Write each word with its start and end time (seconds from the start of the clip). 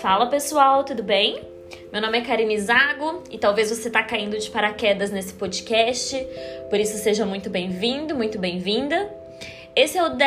Fala 0.00 0.26
pessoal, 0.26 0.84
tudo 0.84 1.02
bem? 1.02 1.40
Meu 1.90 2.02
nome 2.02 2.18
é 2.18 2.20
Karine 2.20 2.58
Zago 2.58 3.22
e 3.30 3.38
talvez 3.38 3.70
você 3.70 3.88
está 3.88 4.02
caindo 4.02 4.38
de 4.38 4.50
paraquedas 4.50 5.10
nesse 5.10 5.32
podcast, 5.34 6.16
por 6.68 6.78
isso 6.78 6.98
seja 6.98 7.24
muito 7.24 7.48
bem-vindo, 7.48 8.14
muito 8.14 8.38
bem-vinda. 8.38 9.10
Esse 9.74 9.96
é 9.96 10.02
o 10.02 10.08
11 10.12 10.18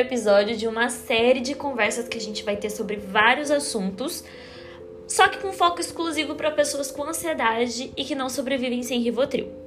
episódio 0.00 0.56
de 0.56 0.66
uma 0.66 0.88
série 0.88 1.40
de 1.40 1.54
conversas 1.54 2.08
que 2.08 2.18
a 2.18 2.20
gente 2.20 2.42
vai 2.42 2.56
ter 2.56 2.70
sobre 2.70 2.96
vários 2.96 3.50
assuntos, 3.50 4.24
só 5.06 5.28
que 5.28 5.38
com 5.38 5.52
foco 5.52 5.80
exclusivo 5.80 6.34
para 6.34 6.50
pessoas 6.50 6.90
com 6.90 7.04
ansiedade 7.04 7.92
e 7.96 8.04
que 8.04 8.14
não 8.14 8.28
sobrevivem 8.28 8.82
sem 8.82 9.00
Rivotril. 9.00 9.63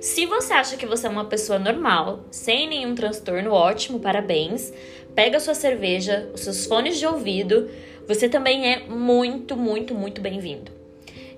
Se 0.00 0.26
você 0.26 0.52
acha 0.52 0.76
que 0.76 0.86
você 0.86 1.06
é 1.06 1.10
uma 1.10 1.24
pessoa 1.24 1.58
normal, 1.58 2.24
sem 2.30 2.68
nenhum 2.68 2.94
transtorno, 2.94 3.52
ótimo, 3.52 4.00
parabéns. 4.00 4.72
Pega 5.14 5.40
sua 5.40 5.54
cerveja, 5.54 6.28
os 6.34 6.40
seus 6.40 6.66
fones 6.66 6.98
de 6.98 7.06
ouvido 7.06 7.68
você 8.06 8.28
também 8.28 8.70
é 8.70 8.86
muito, 8.86 9.56
muito, 9.56 9.94
muito 9.94 10.20
bem-vindo. 10.20 10.70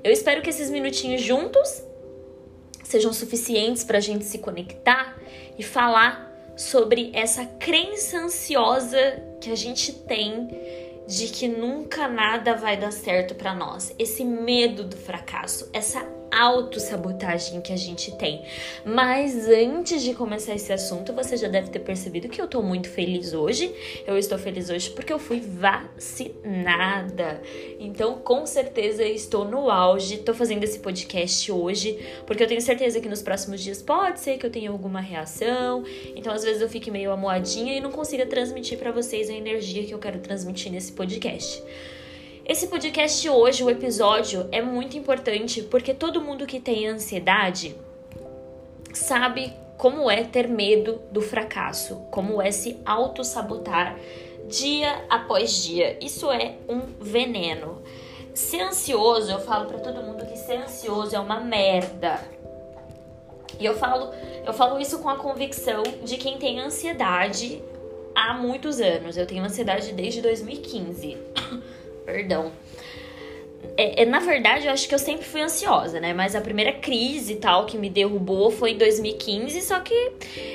Eu 0.02 0.10
espero 0.12 0.42
que 0.42 0.50
esses 0.50 0.68
minutinhos 0.68 1.22
juntos 1.22 1.82
sejam 2.82 3.12
suficientes 3.12 3.84
para 3.84 3.98
a 3.98 4.00
gente 4.00 4.24
se 4.24 4.38
conectar 4.38 5.16
e 5.58 5.62
falar 5.62 6.32
sobre 6.56 7.10
essa 7.14 7.44
crença 7.44 8.18
ansiosa 8.18 9.22
que 9.40 9.50
a 9.50 9.56
gente 9.56 9.92
tem 9.92 10.48
de 11.06 11.28
que 11.28 11.46
nunca 11.46 12.08
nada 12.08 12.54
vai 12.54 12.76
dar 12.76 12.90
certo 12.90 13.34
para 13.34 13.54
nós, 13.54 13.94
esse 13.96 14.24
medo 14.24 14.82
do 14.82 14.96
fracasso, 14.96 15.68
essa 15.72 16.00
autossabotagem 16.30 17.60
que 17.60 17.72
a 17.72 17.76
gente 17.76 18.12
tem. 18.16 18.42
Mas 18.84 19.48
antes 19.48 20.02
de 20.02 20.14
começar 20.14 20.54
esse 20.54 20.72
assunto, 20.72 21.12
você 21.12 21.36
já 21.36 21.48
deve 21.48 21.70
ter 21.70 21.80
percebido 21.80 22.28
que 22.28 22.40
eu 22.40 22.46
tô 22.46 22.62
muito 22.62 22.88
feliz 22.88 23.32
hoje. 23.32 23.72
Eu 24.06 24.18
estou 24.18 24.38
feliz 24.38 24.70
hoje 24.70 24.90
porque 24.90 25.12
eu 25.12 25.18
fui 25.18 25.40
vacinada. 25.40 27.40
Então, 27.78 28.18
com 28.18 28.46
certeza, 28.46 29.04
estou 29.04 29.44
no 29.44 29.70
auge. 29.70 30.18
Tô 30.18 30.34
fazendo 30.34 30.64
esse 30.64 30.78
podcast 30.78 31.50
hoje 31.50 31.98
porque 32.26 32.42
eu 32.42 32.48
tenho 32.48 32.60
certeza 32.60 33.00
que 33.00 33.08
nos 33.08 33.22
próximos 33.22 33.60
dias 33.60 33.82
pode 33.82 34.20
ser 34.20 34.38
que 34.38 34.46
eu 34.46 34.50
tenha 34.50 34.70
alguma 34.70 35.00
reação. 35.00 35.84
Então, 36.14 36.32
às 36.32 36.44
vezes 36.44 36.62
eu 36.62 36.68
fique 36.68 36.90
meio 36.90 37.10
amoadinha 37.10 37.76
e 37.76 37.80
não 37.80 37.90
consiga 37.90 38.26
transmitir 38.26 38.78
para 38.78 38.92
vocês 38.92 39.30
a 39.30 39.32
energia 39.32 39.84
que 39.84 39.92
eu 39.92 39.98
quero 39.98 40.18
transmitir 40.18 40.72
nesse 40.72 40.92
podcast. 40.92 41.62
Esse 42.48 42.68
podcast 42.68 43.28
hoje, 43.28 43.64
o 43.64 43.68
episódio, 43.68 44.48
é 44.52 44.62
muito 44.62 44.96
importante 44.96 45.62
porque 45.62 45.92
todo 45.92 46.22
mundo 46.22 46.46
que 46.46 46.60
tem 46.60 46.86
ansiedade 46.86 47.74
sabe 48.94 49.52
como 49.76 50.08
é 50.08 50.22
ter 50.22 50.46
medo 50.46 51.02
do 51.10 51.20
fracasso, 51.20 51.96
como 52.08 52.40
é 52.40 52.52
se 52.52 52.78
auto-sabotar 52.86 53.98
dia 54.48 55.04
após 55.10 55.64
dia. 55.64 55.98
Isso 56.00 56.30
é 56.30 56.54
um 56.68 56.82
veneno. 57.00 57.82
Ser 58.32 58.60
ansioso, 58.60 59.28
eu 59.28 59.40
falo 59.40 59.66
para 59.66 59.80
todo 59.80 60.00
mundo 60.00 60.24
que 60.24 60.38
ser 60.38 60.58
ansioso 60.58 61.16
é 61.16 61.18
uma 61.18 61.40
merda. 61.40 62.20
E 63.58 63.66
eu 63.66 63.74
falo, 63.74 64.12
eu 64.44 64.52
falo 64.52 64.78
isso 64.78 65.00
com 65.00 65.08
a 65.08 65.16
convicção 65.16 65.82
de 66.04 66.16
quem 66.16 66.38
tem 66.38 66.60
ansiedade 66.60 67.60
há 68.14 68.34
muitos 68.34 68.80
anos. 68.80 69.16
Eu 69.16 69.26
tenho 69.26 69.42
ansiedade 69.42 69.92
desde 69.92 70.22
2015 70.22 71.18
perdão. 72.06 72.52
É, 73.76 74.02
é, 74.02 74.06
na 74.06 74.20
verdade, 74.20 74.66
eu 74.66 74.72
acho 74.72 74.88
que 74.88 74.94
eu 74.94 74.98
sempre 74.98 75.26
fui 75.26 75.42
ansiosa, 75.42 76.00
né? 76.00 76.14
Mas 76.14 76.34
a 76.34 76.40
primeira 76.40 76.72
crise 76.72 77.34
e 77.34 77.36
tal 77.36 77.66
que 77.66 77.76
me 77.76 77.90
derrubou 77.90 78.50
foi 78.50 78.72
em 78.72 78.78
2015. 78.78 79.60
Só 79.60 79.80
que 79.80 80.12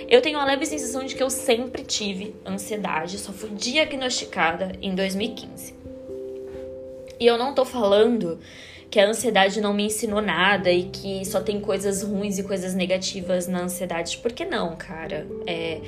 eu 0.09 0.21
tenho 0.21 0.39
a 0.39 0.45
leve 0.45 0.65
sensação 0.65 1.03
de 1.03 1.13
que 1.13 1.21
eu 1.21 1.29
sempre 1.29 1.83
tive 1.83 2.33
ansiedade. 2.45 3.19
Só 3.19 3.31
fui 3.31 3.49
diagnosticada 3.51 4.71
em 4.81 4.95
2015. 4.95 5.75
E 7.19 7.27
eu 7.27 7.37
não 7.37 7.53
tô 7.53 7.63
falando 7.63 8.39
que 8.89 8.99
a 8.99 9.07
ansiedade 9.07 9.61
não 9.61 9.73
me 9.73 9.85
ensinou 9.85 10.21
nada 10.21 10.69
e 10.69 10.83
que 10.85 11.23
só 11.23 11.39
tem 11.39 11.61
coisas 11.61 12.03
ruins 12.03 12.37
e 12.37 12.43
coisas 12.43 12.73
negativas 12.73 13.47
na 13.47 13.61
ansiedade. 13.61 14.17
Por 14.17 14.33
que 14.33 14.43
não, 14.43 14.75
cara? 14.75 15.25
É, 15.47 15.79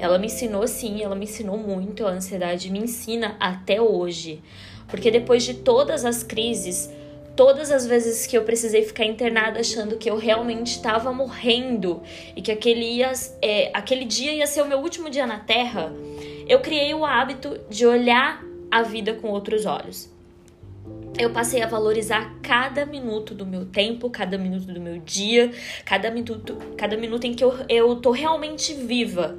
ela 0.00 0.18
me 0.18 0.26
ensinou 0.26 0.66
sim, 0.66 1.02
ela 1.02 1.14
me 1.14 1.24
ensinou 1.24 1.56
muito. 1.56 2.06
A 2.06 2.10
ansiedade 2.10 2.70
me 2.72 2.80
ensina 2.80 3.36
até 3.38 3.80
hoje. 3.80 4.42
Porque 4.88 5.10
depois 5.10 5.44
de 5.44 5.54
todas 5.54 6.04
as 6.04 6.22
crises, 6.22 6.90
todas 7.36 7.70
as 7.70 7.86
vezes 7.86 8.26
que 8.26 8.36
eu 8.36 8.42
precisei 8.42 8.82
ficar 8.82 9.04
internada 9.04 9.60
achando 9.60 9.96
que 9.96 10.10
eu 10.10 10.16
realmente 10.16 10.72
estava 10.72 11.12
morrendo 11.12 12.02
e 12.34 12.42
que 12.42 12.50
aquele, 12.50 12.84
ia, 12.84 13.12
é, 13.40 13.70
aquele 13.72 14.04
dia 14.04 14.32
ia 14.32 14.46
ser 14.46 14.62
o 14.62 14.66
meu 14.66 14.78
último 14.78 15.08
dia 15.08 15.24
na 15.24 15.38
Terra, 15.38 15.92
eu 16.48 16.58
criei 16.58 16.92
o 16.94 17.04
hábito 17.04 17.60
de 17.70 17.86
olhar 17.86 18.42
a 18.70 18.82
vida 18.82 19.14
com 19.14 19.28
outros 19.28 19.66
olhos. 19.66 20.10
Eu 21.16 21.30
passei 21.30 21.62
a 21.62 21.66
valorizar 21.66 22.38
cada 22.42 22.86
minuto 22.86 23.34
do 23.34 23.44
meu 23.44 23.66
tempo, 23.66 24.08
cada 24.08 24.38
minuto 24.38 24.72
do 24.72 24.80
meu 24.80 24.98
dia, 24.98 25.52
cada 25.84 26.10
minuto, 26.10 26.56
cada 26.76 26.96
minuto 26.96 27.24
em 27.24 27.34
que 27.34 27.44
eu, 27.44 27.54
eu 27.68 27.96
tô 27.96 28.10
realmente 28.10 28.72
viva 28.74 29.36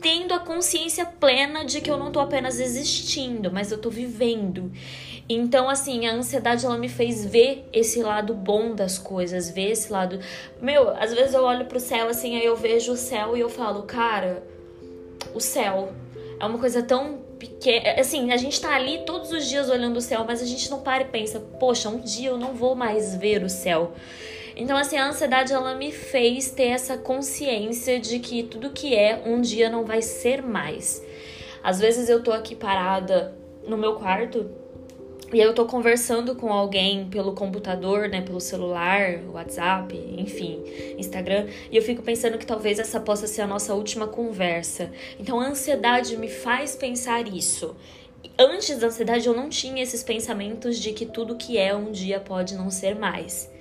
tendo 0.00 0.32
a 0.32 0.38
consciência 0.38 1.04
plena 1.04 1.64
de 1.64 1.80
que 1.80 1.90
eu 1.90 1.96
não 1.96 2.10
tô 2.10 2.20
apenas 2.20 2.60
existindo, 2.60 3.50
mas 3.50 3.72
eu 3.72 3.78
tô 3.78 3.90
vivendo. 3.90 4.70
Então, 5.28 5.68
assim, 5.68 6.06
a 6.06 6.14
ansiedade 6.14 6.64
ela 6.64 6.78
me 6.78 6.88
fez 6.88 7.24
ver 7.24 7.68
esse 7.72 8.02
lado 8.02 8.32
bom 8.32 8.74
das 8.74 8.98
coisas, 8.98 9.50
ver 9.50 9.72
esse 9.72 9.92
lado. 9.92 10.18
Meu, 10.60 10.90
às 10.96 11.12
vezes 11.12 11.34
eu 11.34 11.42
olho 11.42 11.66
pro 11.66 11.78
céu 11.78 12.08
assim, 12.08 12.36
aí 12.36 12.44
eu 12.44 12.56
vejo 12.56 12.92
o 12.92 12.96
céu 12.96 13.36
e 13.36 13.40
eu 13.40 13.50
falo, 13.50 13.82
cara, 13.82 14.42
o 15.34 15.40
céu 15.40 15.92
é 16.40 16.46
uma 16.46 16.58
coisa 16.58 16.82
tão 16.82 17.18
pequena. 17.38 18.00
Assim, 18.00 18.32
a 18.32 18.36
gente 18.36 18.60
tá 18.60 18.74
ali 18.74 19.04
todos 19.04 19.30
os 19.30 19.46
dias 19.46 19.68
olhando 19.68 19.98
o 19.98 20.00
céu, 20.00 20.24
mas 20.26 20.40
a 20.40 20.46
gente 20.46 20.70
não 20.70 20.80
para 20.80 21.02
e 21.02 21.06
pensa, 21.06 21.40
poxa, 21.40 21.88
um 21.88 21.98
dia 22.00 22.30
eu 22.30 22.38
não 22.38 22.54
vou 22.54 22.74
mais 22.74 23.14
ver 23.14 23.42
o 23.44 23.50
céu. 23.50 23.92
Então, 24.58 24.76
assim, 24.76 24.96
a 24.96 25.06
ansiedade 25.08 25.52
ela 25.52 25.76
me 25.76 25.92
fez 25.92 26.50
ter 26.50 26.70
essa 26.70 26.98
consciência 26.98 28.00
de 28.00 28.18
que 28.18 28.42
tudo 28.42 28.70
que 28.70 28.92
é 28.92 29.22
um 29.24 29.40
dia 29.40 29.70
não 29.70 29.84
vai 29.84 30.02
ser 30.02 30.42
mais. 30.42 31.00
Às 31.62 31.78
vezes 31.78 32.08
eu 32.08 32.24
tô 32.24 32.32
aqui 32.32 32.56
parada 32.56 33.36
no 33.64 33.78
meu 33.78 33.94
quarto 33.94 34.50
e 35.32 35.38
eu 35.38 35.54
tô 35.54 35.64
conversando 35.64 36.34
com 36.34 36.52
alguém 36.52 37.08
pelo 37.08 37.34
computador, 37.34 38.08
né, 38.08 38.20
pelo 38.20 38.40
celular, 38.40 39.20
WhatsApp, 39.32 39.94
enfim, 40.18 40.64
Instagram, 40.98 41.46
e 41.70 41.76
eu 41.76 41.82
fico 41.82 42.02
pensando 42.02 42.36
que 42.36 42.46
talvez 42.46 42.80
essa 42.80 42.98
possa 42.98 43.28
ser 43.28 43.42
a 43.42 43.46
nossa 43.46 43.74
última 43.74 44.08
conversa. 44.08 44.90
Então 45.20 45.38
a 45.38 45.46
ansiedade 45.46 46.16
me 46.16 46.28
faz 46.28 46.74
pensar 46.74 47.28
isso. 47.28 47.76
Antes 48.36 48.78
da 48.78 48.88
ansiedade 48.88 49.28
eu 49.28 49.34
não 49.34 49.48
tinha 49.48 49.80
esses 49.80 50.02
pensamentos 50.02 50.80
de 50.80 50.92
que 50.92 51.06
tudo 51.06 51.36
que 51.36 51.56
é 51.56 51.76
um 51.76 51.92
dia 51.92 52.18
pode 52.18 52.56
não 52.56 52.70
ser 52.70 52.96
mais 52.96 53.56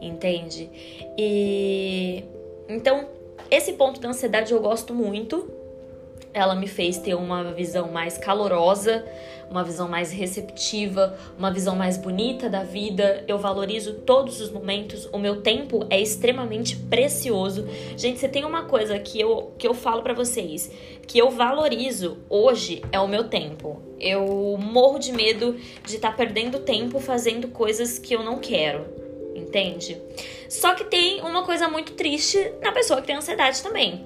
entende? 0.00 0.70
E 1.18 2.24
então, 2.68 3.08
esse 3.50 3.74
ponto 3.74 4.00
da 4.00 4.08
ansiedade 4.08 4.52
eu 4.52 4.60
gosto 4.60 4.94
muito. 4.94 5.50
Ela 6.34 6.54
me 6.54 6.66
fez 6.66 6.98
ter 6.98 7.14
uma 7.14 7.54
visão 7.54 7.90
mais 7.90 8.18
calorosa, 8.18 9.06
uma 9.50 9.64
visão 9.64 9.88
mais 9.88 10.12
receptiva, 10.12 11.16
uma 11.38 11.50
visão 11.50 11.74
mais 11.74 11.96
bonita 11.96 12.50
da 12.50 12.62
vida. 12.62 13.24
Eu 13.26 13.38
valorizo 13.38 13.94
todos 14.00 14.38
os 14.40 14.50
momentos. 14.50 15.08
O 15.12 15.18
meu 15.18 15.40
tempo 15.40 15.86
é 15.88 15.98
extremamente 15.98 16.76
precioso. 16.76 17.66
Gente, 17.96 18.18
você 18.18 18.28
tem 18.28 18.44
uma 18.44 18.64
coisa 18.64 18.98
que 18.98 19.18
eu, 19.18 19.52
que 19.56 19.66
eu 19.66 19.72
falo 19.72 20.02
para 20.02 20.12
vocês, 20.12 20.70
que 21.06 21.18
eu 21.18 21.30
valorizo 21.30 22.18
hoje 22.28 22.82
é 22.92 23.00
o 23.00 23.08
meu 23.08 23.28
tempo. 23.28 23.80
Eu 23.98 24.58
morro 24.60 24.98
de 24.98 25.12
medo 25.12 25.56
de 25.84 25.94
estar 25.96 26.10
tá 26.10 26.16
perdendo 26.16 26.58
tempo 26.58 27.00
fazendo 27.00 27.48
coisas 27.48 27.98
que 27.98 28.14
eu 28.14 28.22
não 28.22 28.38
quero 28.38 29.05
entende? 29.38 30.00
Só 30.48 30.74
que 30.74 30.84
tem 30.84 31.20
uma 31.22 31.44
coisa 31.44 31.68
muito 31.68 31.92
triste 31.92 32.52
na 32.62 32.72
pessoa 32.72 33.00
que 33.00 33.06
tem 33.06 33.16
ansiedade 33.16 33.62
também. 33.62 34.04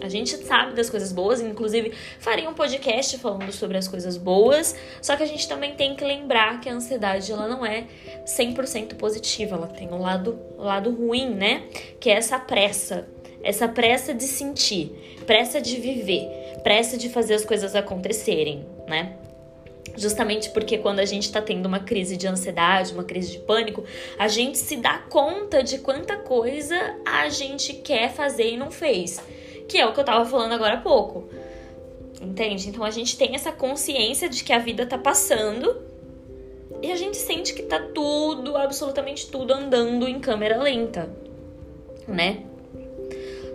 A 0.00 0.08
gente 0.08 0.36
sabe 0.44 0.74
das 0.74 0.90
coisas 0.90 1.10
boas, 1.10 1.40
inclusive 1.40 1.92
faria 2.18 2.48
um 2.48 2.54
podcast 2.54 3.16
falando 3.18 3.50
sobre 3.50 3.78
as 3.78 3.88
coisas 3.88 4.16
boas, 4.16 4.76
só 5.00 5.16
que 5.16 5.22
a 5.22 5.26
gente 5.26 5.48
também 5.48 5.74
tem 5.74 5.96
que 5.96 6.04
lembrar 6.04 6.60
que 6.60 6.68
a 6.68 6.74
ansiedade 6.74 7.32
ela 7.32 7.48
não 7.48 7.64
é 7.64 7.86
100% 8.26 8.94
positiva, 8.96 9.56
ela 9.56 9.66
tem 9.66 9.88
um 9.88 10.00
lado, 10.00 10.38
lado 10.58 10.90
ruim, 10.90 11.30
né? 11.30 11.64
Que 11.98 12.10
é 12.10 12.14
essa 12.14 12.38
pressa, 12.38 13.08
essa 13.42 13.66
pressa 13.68 14.12
de 14.12 14.24
sentir, 14.24 14.92
pressa 15.26 15.60
de 15.62 15.80
viver, 15.80 16.28
pressa 16.62 16.98
de 16.98 17.08
fazer 17.08 17.34
as 17.34 17.44
coisas 17.44 17.74
acontecerem, 17.74 18.66
né? 18.86 19.16
Justamente 19.94 20.50
porque 20.50 20.78
quando 20.78 21.00
a 21.00 21.04
gente 21.04 21.24
está 21.24 21.40
tendo 21.40 21.66
uma 21.66 21.80
crise 21.80 22.16
de 22.16 22.26
ansiedade, 22.26 22.92
uma 22.92 23.04
crise 23.04 23.32
de 23.32 23.38
pânico, 23.38 23.84
a 24.18 24.28
gente 24.28 24.58
se 24.58 24.76
dá 24.76 24.98
conta 24.98 25.62
de 25.62 25.78
quanta 25.78 26.16
coisa 26.16 26.76
a 27.04 27.28
gente 27.28 27.74
quer 27.74 28.10
fazer 28.10 28.52
e 28.52 28.56
não 28.56 28.70
fez. 28.70 29.22
Que 29.68 29.78
é 29.78 29.86
o 29.86 29.92
que 29.92 30.00
eu 30.00 30.04
tava 30.04 30.24
falando 30.24 30.52
agora 30.52 30.74
há 30.74 30.80
pouco. 30.80 31.28
Entende? 32.20 32.68
Então 32.68 32.82
a 32.84 32.90
gente 32.90 33.16
tem 33.16 33.34
essa 33.34 33.52
consciência 33.52 34.28
de 34.28 34.42
que 34.42 34.52
a 34.52 34.58
vida 34.58 34.86
tá 34.86 34.96
passando 34.96 35.82
e 36.82 36.90
a 36.90 36.96
gente 36.96 37.16
sente 37.16 37.54
que 37.54 37.62
tá 37.62 37.80
tudo, 37.94 38.56
absolutamente 38.56 39.30
tudo 39.30 39.52
andando 39.52 40.06
em 40.06 40.18
câmera 40.20 40.60
lenta, 40.60 41.10
né? 42.06 42.44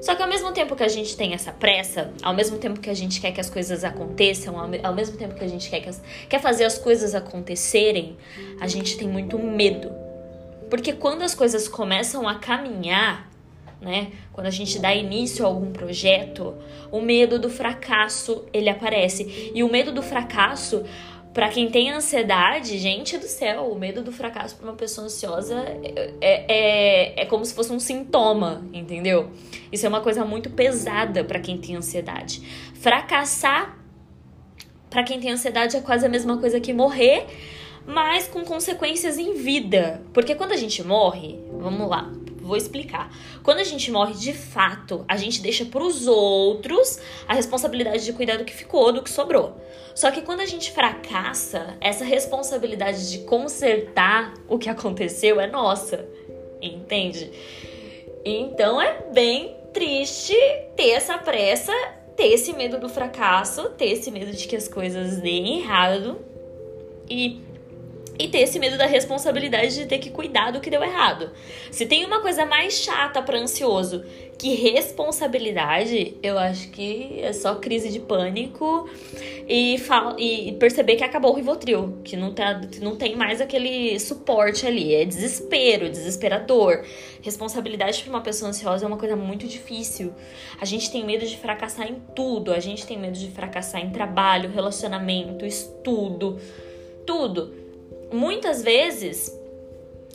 Só 0.02 0.16
que 0.16 0.22
ao 0.22 0.28
mesmo 0.28 0.52
tempo 0.52 0.76
que 0.76 0.84
a 0.84 0.88
gente 0.88 1.16
tem 1.16 1.34
essa 1.34 1.52
pressa, 1.52 2.12
ao 2.24 2.34
mesmo 2.34 2.58
tempo 2.58 2.80
que 2.80 2.90
a 2.90 2.94
gente 2.94 3.22
quer 3.22 3.32
que 3.32 3.40
as 3.40 3.50
coisas 3.50 3.84
aconteçam, 3.84 4.56
ao 4.84 4.94
mesmo 4.94 5.16
tempo 5.16 5.36
que 5.36 5.44
a 5.44 5.48
gente 5.48 5.70
quer, 5.70 5.80
que 5.80 5.90
as, 5.90 6.02
quer 6.28 6.42
fazer 6.42 6.66
as 6.66 6.78
coisas 6.78 7.14
acontecerem, 7.14 8.18
a 8.60 8.68
gente 8.68 8.98
tem 8.98 9.08
muito 9.08 9.38
medo. 9.38 9.92
Porque 10.72 10.94
quando 10.94 11.22
as 11.22 11.36
coisas 11.36 11.68
começam 11.68 12.28
a 12.28 12.36
caminhar, 12.36 13.30
né? 13.82 14.12
Quando 14.32 14.48
a 14.48 14.52
gente 14.52 14.78
dá 14.78 14.94
início 14.94 15.44
a 15.44 15.48
algum 15.48 15.72
projeto, 15.72 16.54
o 16.92 17.02
medo 17.02 17.40
do 17.40 17.50
fracasso 17.50 18.46
ele 18.54 18.70
aparece. 18.70 19.52
E 19.56 19.64
o 19.64 19.70
medo 19.70 19.92
do 19.92 20.04
fracasso 20.04 20.84
para 21.34 21.48
quem 21.48 21.70
tem 21.70 21.92
ansiedade, 21.92 22.78
gente 22.78 23.18
do 23.18 23.26
céu, 23.26 23.72
o 23.72 23.80
medo 23.80 24.02
do 24.02 24.12
fracasso 24.12 24.56
para 24.58 24.66
uma 24.66 24.76
pessoa 24.76 25.06
ansiosa 25.06 25.56
é, 26.20 26.46
é, 26.48 27.22
é 27.22 27.26
como 27.26 27.46
se 27.46 27.54
fosse 27.54 27.72
um 27.72 27.80
sintoma, 27.80 28.66
entendeu? 28.74 29.32
Isso 29.72 29.86
é 29.86 29.90
uma 29.90 30.02
coisa 30.02 30.26
muito 30.26 30.50
pesada 30.50 31.24
para 31.24 31.40
quem 31.40 31.58
tem 31.58 31.76
ansiedade. 31.76 32.42
Fracassar 32.76 33.78
para 34.90 35.04
quem 35.04 35.22
tem 35.22 35.32
ansiedade 35.32 35.78
é 35.78 35.80
quase 35.80 36.06
a 36.06 36.10
mesma 36.10 36.38
coisa 36.38 36.60
que 36.60 36.74
morrer, 36.74 37.26
mas 37.88 38.28
com 38.28 38.44
consequências 38.44 39.18
em 39.18 39.34
vida. 39.34 40.02
Porque 40.14 40.36
quando 40.36 40.52
a 40.52 40.58
gente 40.58 40.84
morre, 40.84 41.40
vamos 41.50 41.90
lá, 41.90 42.12
Vou 42.52 42.58
explicar. 42.58 43.10
Quando 43.44 43.60
a 43.60 43.64
gente 43.64 43.90
morre 43.90 44.14
de 44.14 44.34
fato, 44.34 45.06
a 45.08 45.16
gente 45.16 45.42
deixa 45.42 45.64
para 45.64 45.82
os 45.82 46.06
outros 46.06 47.00
a 47.26 47.34
responsabilidade 47.34 48.04
de 48.04 48.12
cuidar 48.12 48.36
do 48.36 48.44
que 48.44 48.54
ficou, 48.54 48.92
do 48.92 49.02
que 49.02 49.10
sobrou. 49.10 49.56
Só 49.96 50.12
que 50.12 50.22
quando 50.22 50.42
a 50.42 50.46
gente 50.46 50.70
fracassa, 50.70 51.78
essa 51.80 52.04
responsabilidade 52.04 53.10
de 53.10 53.20
consertar 53.20 54.34
o 54.50 54.60
que 54.60 54.68
aconteceu 54.68 55.40
é 55.40 55.48
nossa. 55.48 56.06
Entende? 56.62 57.32
Então 58.26 58.82
é 58.82 59.02
bem 59.14 59.56
triste 59.72 60.36
ter 60.76 60.90
essa 60.90 61.18
pressa, 61.18 61.72
ter 62.18 62.34
esse 62.34 62.52
medo 62.52 62.78
do 62.78 62.90
fracasso, 62.90 63.70
ter 63.70 63.92
esse 63.92 64.12
medo 64.12 64.34
de 64.34 64.46
que 64.46 64.58
as 64.58 64.68
coisas 64.68 65.22
deem 65.22 65.60
errado 65.62 66.20
e 67.10 67.40
e 68.22 68.28
ter 68.28 68.40
esse 68.40 68.60
medo 68.60 68.78
da 68.78 68.86
responsabilidade 68.86 69.76
de 69.76 69.86
ter 69.86 69.98
que 69.98 70.12
cuidar 70.12 70.52
do 70.52 70.60
que 70.60 70.70
deu 70.70 70.84
errado. 70.84 71.32
Se 71.72 71.86
tem 71.86 72.06
uma 72.06 72.22
coisa 72.22 72.46
mais 72.46 72.74
chata 72.74 73.22
para 73.22 73.40
ansioso 73.40 74.04
que 74.38 74.56
responsabilidade, 74.56 76.18
eu 76.24 76.36
acho 76.38 76.70
que 76.72 77.20
é 77.22 77.32
só 77.32 77.56
crise 77.56 77.90
de 77.90 78.00
pânico 78.00 78.90
e, 79.48 79.80
e 80.18 80.52
perceber 80.54 80.96
que 80.96 81.04
acabou 81.04 81.32
o 81.32 81.36
Rivotril, 81.36 82.00
que 82.04 82.18
não, 82.18 82.34
tá, 82.34 82.60
não 82.82 82.96
tem 82.96 83.16
mais 83.16 83.40
aquele 83.40 84.00
suporte 84.00 84.66
ali. 84.66 84.96
É 84.96 85.06
desespero, 85.06 85.88
desesperador. 85.90 86.84
Responsabilidade 87.22 88.02
para 88.02 88.10
uma 88.10 88.22
pessoa 88.22 88.50
ansiosa 88.50 88.84
é 88.84 88.88
uma 88.88 88.98
coisa 88.98 89.16
muito 89.16 89.46
difícil. 89.46 90.12
A 90.60 90.66
gente 90.66 90.92
tem 90.92 91.06
medo 91.06 91.24
de 91.24 91.38
fracassar 91.38 91.88
em 91.88 92.02
tudo. 92.16 92.52
A 92.52 92.60
gente 92.60 92.88
tem 92.88 92.98
medo 92.98 93.20
de 93.20 93.30
fracassar 93.30 93.80
em 93.80 93.92
trabalho, 93.92 94.50
relacionamento, 94.50 95.46
estudo, 95.46 96.40
tudo 97.06 97.62
muitas 98.12 98.64
vezes 98.64 99.38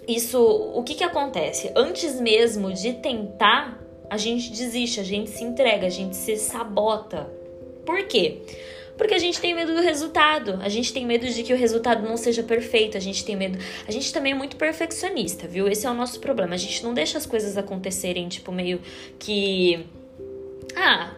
isso, 0.06 0.40
o 0.40 0.82
que 0.82 0.94
que 0.94 1.04
acontece? 1.04 1.72
Antes 1.74 2.20
mesmo 2.20 2.72
de 2.72 2.92
tentar, 2.94 3.82
a 4.08 4.16
gente 4.16 4.50
desiste, 4.50 5.00
a 5.00 5.02
gente 5.02 5.30
se 5.30 5.42
entrega, 5.42 5.86
a 5.86 5.90
gente 5.90 6.14
se 6.14 6.36
sabota. 6.36 7.28
Por 7.84 8.06
quê? 8.06 8.42
Porque 8.96 9.14
a 9.14 9.18
gente 9.18 9.40
tem 9.40 9.54
medo 9.54 9.74
do 9.74 9.80
resultado, 9.80 10.58
a 10.62 10.68
gente 10.68 10.92
tem 10.92 11.04
medo 11.04 11.26
de 11.26 11.42
que 11.42 11.52
o 11.52 11.56
resultado 11.56 12.06
não 12.06 12.16
seja 12.16 12.42
perfeito, 12.42 12.96
a 12.96 13.00
gente 13.00 13.24
tem 13.24 13.36
medo. 13.36 13.58
A 13.86 13.90
gente 13.90 14.12
também 14.12 14.32
é 14.32 14.34
muito 14.34 14.56
perfeccionista, 14.56 15.46
viu? 15.46 15.68
Esse 15.68 15.86
é 15.86 15.90
o 15.90 15.94
nosso 15.94 16.20
problema. 16.20 16.54
A 16.54 16.58
gente 16.58 16.82
não 16.82 16.94
deixa 16.94 17.18
as 17.18 17.26
coisas 17.26 17.58
acontecerem, 17.58 18.28
tipo, 18.28 18.50
meio 18.52 18.80
que. 19.18 19.84
Ah, 20.74 21.15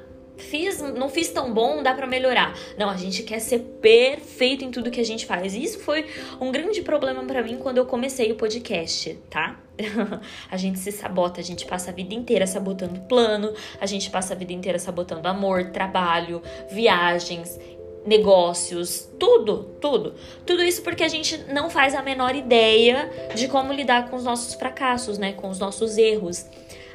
fiz, 0.48 0.80
não 0.80 1.08
fiz 1.08 1.28
tão 1.28 1.52
bom, 1.52 1.82
dá 1.82 1.94
para 1.94 2.06
melhorar. 2.06 2.54
Não, 2.76 2.88
a 2.88 2.96
gente 2.96 3.22
quer 3.22 3.38
ser 3.40 3.60
perfeito 3.80 4.64
em 4.64 4.70
tudo 4.70 4.90
que 4.90 5.00
a 5.00 5.04
gente 5.04 5.26
faz. 5.26 5.54
E 5.54 5.62
isso 5.62 5.80
foi 5.80 6.06
um 6.40 6.50
grande 6.50 6.82
problema 6.82 7.22
para 7.24 7.42
mim 7.42 7.58
quando 7.58 7.78
eu 7.78 7.86
comecei 7.86 8.32
o 8.32 8.34
podcast, 8.34 9.18
tá? 9.30 9.60
a 10.50 10.56
gente 10.56 10.78
se 10.78 10.90
sabota, 10.90 11.40
a 11.40 11.44
gente 11.44 11.66
passa 11.66 11.90
a 11.90 11.94
vida 11.94 12.14
inteira 12.14 12.46
sabotando 12.46 13.00
plano, 13.02 13.52
a 13.80 13.86
gente 13.86 14.10
passa 14.10 14.34
a 14.34 14.36
vida 14.36 14.52
inteira 14.52 14.78
sabotando 14.78 15.28
amor, 15.28 15.70
trabalho, 15.70 16.42
viagens, 16.70 17.58
negócios, 18.06 19.08
tudo, 19.18 19.64
tudo. 19.80 20.14
Tudo 20.46 20.62
isso 20.62 20.82
porque 20.82 21.04
a 21.04 21.08
gente 21.08 21.36
não 21.52 21.68
faz 21.68 21.94
a 21.94 22.02
menor 22.02 22.34
ideia 22.34 23.10
de 23.34 23.48
como 23.48 23.72
lidar 23.72 24.08
com 24.08 24.16
os 24.16 24.24
nossos 24.24 24.54
fracassos, 24.54 25.18
né? 25.18 25.32
Com 25.32 25.48
os 25.48 25.58
nossos 25.58 25.98
erros. 25.98 26.46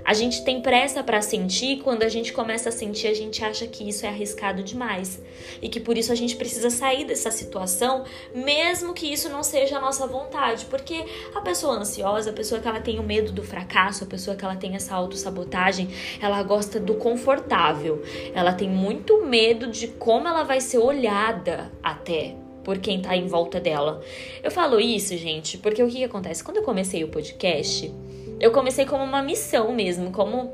A 0.05 0.13
gente 0.13 0.43
tem 0.43 0.61
pressa 0.61 1.01
para 1.01 1.21
sentir, 1.21 1.81
quando 1.81 2.03
a 2.03 2.09
gente 2.09 2.33
começa 2.33 2.69
a 2.69 2.71
sentir, 2.71 3.07
a 3.07 3.13
gente 3.13 3.43
acha 3.43 3.65
que 3.65 3.87
isso 3.87 4.05
é 4.05 4.09
arriscado 4.09 4.61
demais 4.61 5.21
e 5.61 5.69
que 5.69 5.79
por 5.79 5.97
isso 5.97 6.11
a 6.11 6.15
gente 6.15 6.35
precisa 6.35 6.69
sair 6.69 7.05
dessa 7.05 7.31
situação, 7.31 8.03
mesmo 8.35 8.93
que 8.93 9.11
isso 9.11 9.29
não 9.29 9.43
seja 9.43 9.77
a 9.77 9.81
nossa 9.81 10.05
vontade, 10.05 10.65
porque 10.65 11.05
a 11.33 11.41
pessoa 11.41 11.75
ansiosa, 11.75 12.31
a 12.31 12.33
pessoa 12.33 12.59
que 12.59 12.67
ela 12.67 12.81
tem 12.81 12.99
o 12.99 13.03
medo 13.03 13.31
do 13.31 13.43
fracasso, 13.43 14.03
a 14.03 14.07
pessoa 14.07 14.35
que 14.35 14.43
ela 14.43 14.55
tem 14.55 14.75
essa 14.75 14.93
autossabotagem, 14.93 15.89
ela 16.21 16.43
gosta 16.43 16.79
do 16.79 16.95
confortável. 16.95 18.03
Ela 18.33 18.53
tem 18.53 18.69
muito 18.69 19.25
medo 19.25 19.67
de 19.67 19.87
como 19.87 20.27
ela 20.27 20.43
vai 20.43 20.59
ser 20.59 20.79
olhada 20.79 21.71
até 21.81 22.35
por 22.63 22.79
quem 22.79 23.01
tá 23.01 23.15
em 23.15 23.27
volta 23.27 23.59
dela. 23.59 24.01
Eu 24.41 24.49
falo 24.49 24.79
isso, 24.79 25.15
gente, 25.17 25.57
porque 25.57 25.83
o 25.83 25.87
que, 25.87 25.97
que 25.97 26.03
acontece? 26.03 26.43
Quando 26.43 26.57
eu 26.57 26.63
comecei 26.63 27.03
o 27.03 27.09
podcast, 27.09 27.93
eu 28.43 28.51
comecei 28.51 28.85
como 28.85 29.01
uma 29.01 29.23
missão 29.23 29.71
mesmo, 29.71 30.11
como 30.11 30.53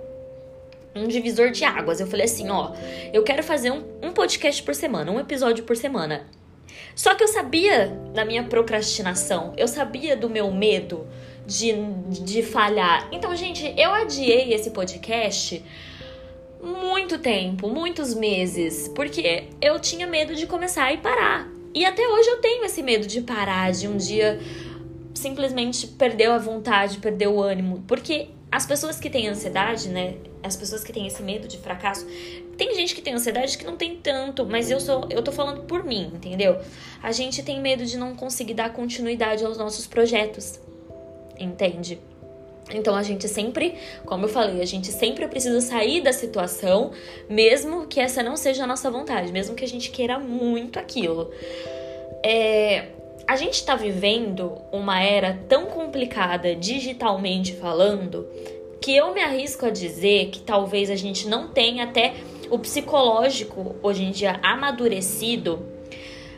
um 0.95 1.07
divisor 1.07 1.49
de 1.49 1.65
águas. 1.65 1.99
Eu 1.99 2.05
falei 2.05 2.25
assim, 2.25 2.47
ó, 2.47 2.71
eu 3.11 3.23
quero 3.23 3.41
fazer 3.41 3.71
um, 3.71 3.83
um 4.03 4.11
podcast 4.11 4.61
por 4.61 4.75
semana, 4.75 5.11
um 5.11 5.19
episódio 5.19 5.63
por 5.63 5.75
semana. 5.75 6.27
Só 6.93 7.15
que 7.15 7.23
eu 7.23 7.27
sabia 7.27 7.87
da 8.13 8.23
minha 8.23 8.43
procrastinação, 8.43 9.53
eu 9.57 9.67
sabia 9.67 10.15
do 10.15 10.29
meu 10.29 10.51
medo 10.51 11.07
de, 11.47 11.73
de 12.23 12.43
falhar. 12.43 13.09
Então, 13.11 13.35
gente, 13.35 13.73
eu 13.75 13.89
adiei 13.91 14.53
esse 14.53 14.69
podcast 14.69 15.65
muito 16.61 17.17
tempo, 17.17 17.67
muitos 17.69 18.13
meses, 18.13 18.87
porque 18.89 19.45
eu 19.59 19.79
tinha 19.79 20.05
medo 20.05 20.35
de 20.35 20.45
começar 20.45 20.93
e 20.93 20.97
parar. 20.97 21.49
E 21.73 21.83
até 21.85 22.07
hoje 22.07 22.29
eu 22.29 22.37
tenho 22.37 22.63
esse 22.65 22.83
medo 22.83 23.07
de 23.07 23.21
parar, 23.21 23.71
de 23.71 23.87
um 23.87 23.97
dia 23.97 24.39
simplesmente 25.19 25.85
perdeu 25.85 26.31
a 26.31 26.37
vontade, 26.37 26.97
perdeu 26.97 27.35
o 27.35 27.41
ânimo. 27.41 27.83
Porque 27.87 28.29
as 28.51 28.65
pessoas 28.65 28.99
que 28.99 29.09
têm 29.09 29.27
ansiedade, 29.27 29.89
né? 29.89 30.15
As 30.41 30.55
pessoas 30.55 30.83
que 30.83 30.91
têm 30.91 31.05
esse 31.05 31.21
medo 31.21 31.47
de 31.47 31.57
fracasso, 31.57 32.07
tem 32.57 32.73
gente 32.73 32.95
que 32.95 33.01
tem 33.01 33.13
ansiedade 33.13 33.57
que 33.57 33.65
não 33.65 33.77
tem 33.77 33.97
tanto, 33.97 34.45
mas 34.45 34.71
eu 34.71 34.79
sou, 34.79 35.07
eu 35.09 35.21
tô 35.21 35.31
falando 35.31 35.63
por 35.63 35.83
mim, 35.83 36.11
entendeu? 36.13 36.59
A 37.03 37.11
gente 37.11 37.43
tem 37.43 37.61
medo 37.61 37.85
de 37.85 37.97
não 37.97 38.15
conseguir 38.15 38.53
dar 38.53 38.73
continuidade 38.73 39.45
aos 39.45 39.57
nossos 39.57 39.85
projetos. 39.85 40.59
Entende? 41.39 41.99
Então 42.73 42.95
a 42.95 43.03
gente 43.03 43.27
sempre, 43.27 43.75
como 44.05 44.25
eu 44.25 44.29
falei, 44.29 44.61
a 44.61 44.65
gente 44.65 44.91
sempre 44.91 45.27
precisa 45.27 45.59
sair 45.61 46.01
da 46.01 46.13
situação, 46.13 46.91
mesmo 47.29 47.87
que 47.87 47.99
essa 47.99 48.21
não 48.21 48.35
seja 48.35 48.63
a 48.63 48.67
nossa 48.67 48.89
vontade, 48.91 49.31
mesmo 49.31 49.55
que 49.55 49.63
a 49.63 49.67
gente 49.67 49.89
queira 49.89 50.19
muito 50.19 50.77
aquilo. 50.77 51.31
É, 52.23 52.89
a 53.29 53.35
gente 53.35 53.53
está 53.53 53.75
vivendo 53.75 54.57
uma 54.71 55.03
era 55.03 55.39
tão 55.47 55.67
complicada 55.67 56.55
digitalmente 56.55 57.53
falando 57.53 58.27
que 58.81 58.95
eu 58.95 59.13
me 59.13 59.21
arrisco 59.21 59.67
a 59.67 59.69
dizer 59.69 60.31
que 60.31 60.39
talvez 60.39 60.89
a 60.89 60.95
gente 60.95 61.27
não 61.27 61.47
tenha 61.47 61.83
até 61.83 62.15
o 62.49 62.57
psicológico 62.57 63.75
hoje 63.83 64.03
em 64.03 64.09
dia 64.09 64.39
amadurecido 64.41 65.63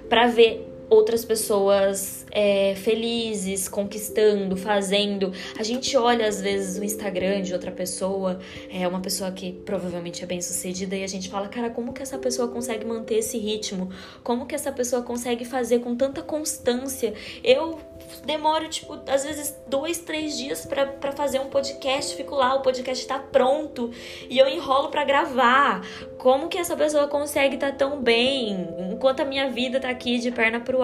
para 0.10 0.27
ver 0.27 0.67
outras 0.91 1.24
pessoas 1.24 2.25
é, 2.31 2.75
felizes, 2.75 3.69
conquistando, 3.69 4.57
fazendo. 4.57 5.31
A 5.57 5.63
gente 5.63 5.95
olha 5.95 6.27
às 6.27 6.41
vezes 6.41 6.77
o 6.77 6.83
Instagram 6.83 7.41
de 7.43 7.53
outra 7.53 7.71
pessoa, 7.71 8.39
é 8.69 8.86
uma 8.86 9.00
pessoa 9.00 9.31
que 9.31 9.53
provavelmente 9.53 10.21
é 10.21 10.27
bem 10.27 10.41
sucedida, 10.41 10.93
e 10.98 11.03
a 11.05 11.07
gente 11.07 11.29
fala, 11.29 11.48
cara, 11.48 11.69
como 11.69 11.93
que 11.93 12.03
essa 12.03 12.17
pessoa 12.17 12.50
consegue 12.50 12.83
manter 12.83 13.15
esse 13.15 13.38
ritmo? 13.38 13.89
Como 14.21 14.45
que 14.45 14.53
essa 14.53 14.69
pessoa 14.69 15.01
consegue 15.01 15.45
fazer 15.45 15.79
com 15.79 15.95
tanta 15.95 16.21
constância? 16.21 17.13
Eu 17.41 17.79
demoro, 18.25 18.67
tipo, 18.67 19.00
às 19.07 19.24
vezes 19.24 19.57
dois, 19.67 20.00
três 20.00 20.38
dias 20.38 20.65
para 20.65 21.13
fazer 21.13 21.39
um 21.39 21.48
podcast, 21.48 22.15
fico 22.17 22.36
lá, 22.36 22.53
o 22.55 22.62
podcast 22.62 23.07
tá 23.07 23.17
pronto 23.17 23.91
e 24.29 24.38
eu 24.38 24.50
enrolo 24.50 24.89
para 24.89 25.05
gravar. 25.05 25.81
Como 26.17 26.50
que 26.50 26.57
essa 26.57 26.75
pessoa 26.75 27.07
consegue 27.07 27.55
estar 27.55 27.71
tá 27.71 27.77
tão 27.77 28.01
bem 28.01 28.67
enquanto 28.91 29.21
a 29.21 29.25
minha 29.25 29.50
vida 29.50 29.79
tá 29.79 29.89
aqui 29.89 30.19
de 30.19 30.31
perna 30.31 30.60
pro 30.60 30.80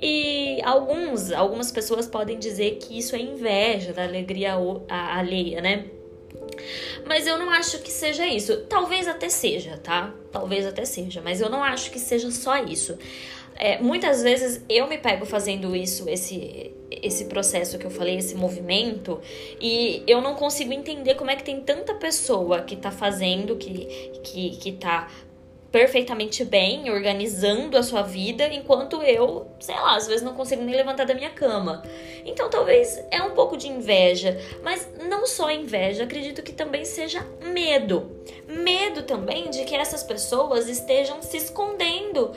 E 0.00 0.60
alguns, 0.64 1.30
algumas 1.30 1.70
pessoas 1.70 2.06
podem 2.06 2.38
dizer 2.38 2.78
que 2.78 2.98
isso 2.98 3.14
é 3.14 3.20
inveja 3.20 3.92
da 3.92 4.02
alegria 4.02 4.54
alheia, 4.88 5.60
né? 5.60 5.84
Mas 7.06 7.26
eu 7.26 7.38
não 7.38 7.50
acho 7.50 7.78
que 7.80 7.90
seja 7.90 8.26
isso. 8.26 8.62
Talvez 8.68 9.06
até 9.06 9.28
seja, 9.28 9.78
tá? 9.78 10.12
Talvez 10.32 10.66
até 10.66 10.84
seja, 10.84 11.20
mas 11.22 11.40
eu 11.40 11.48
não 11.48 11.62
acho 11.62 11.90
que 11.90 12.00
seja 12.00 12.30
só 12.30 12.64
isso. 12.64 12.98
é, 13.56 13.78
muitas 13.80 14.22
vezes 14.22 14.64
eu 14.68 14.88
me 14.88 14.98
pego 14.98 15.24
fazendo 15.24 15.76
isso, 15.76 16.08
esse, 16.08 16.74
esse 16.90 17.26
processo 17.26 17.78
que 17.78 17.86
eu 17.86 17.90
falei, 17.90 18.16
esse 18.16 18.34
movimento, 18.34 19.20
e 19.60 20.02
eu 20.06 20.20
não 20.20 20.34
consigo 20.34 20.72
entender 20.72 21.14
como 21.14 21.30
é 21.30 21.36
que 21.36 21.44
tem 21.44 21.60
tanta 21.60 21.94
pessoa 21.94 22.62
que 22.62 22.76
tá 22.76 22.90
fazendo, 22.90 23.56
que, 23.56 23.86
que, 24.24 24.50
que 24.56 24.72
tá 24.72 25.08
perfeitamente 25.72 26.44
bem, 26.44 26.90
organizando 26.90 27.78
a 27.78 27.82
sua 27.82 28.02
vida, 28.02 28.46
enquanto 28.52 29.02
eu, 29.02 29.46
sei 29.62 29.76
lá, 29.76 29.96
às 29.96 30.08
vezes 30.08 30.22
não 30.22 30.34
consigo 30.34 30.62
nem 30.62 30.74
levantar 30.74 31.06
da 31.06 31.14
minha 31.14 31.30
cama. 31.30 31.82
Então 32.24 32.50
talvez 32.50 33.02
é 33.10 33.22
um 33.22 33.30
pouco 33.30 33.56
de 33.56 33.68
inveja, 33.68 34.38
mas 34.62 34.88
não 35.08 35.26
só 35.26 35.50
inveja, 35.50 36.02
acredito 36.02 36.42
que 36.42 36.52
também 36.52 36.84
seja 36.84 37.24
medo. 37.44 38.10
Medo 38.46 39.02
também 39.04 39.50
de 39.50 39.64
que 39.64 39.74
essas 39.74 40.02
pessoas 40.02 40.68
estejam 40.68 41.22
se 41.22 41.36
escondendo 41.36 42.32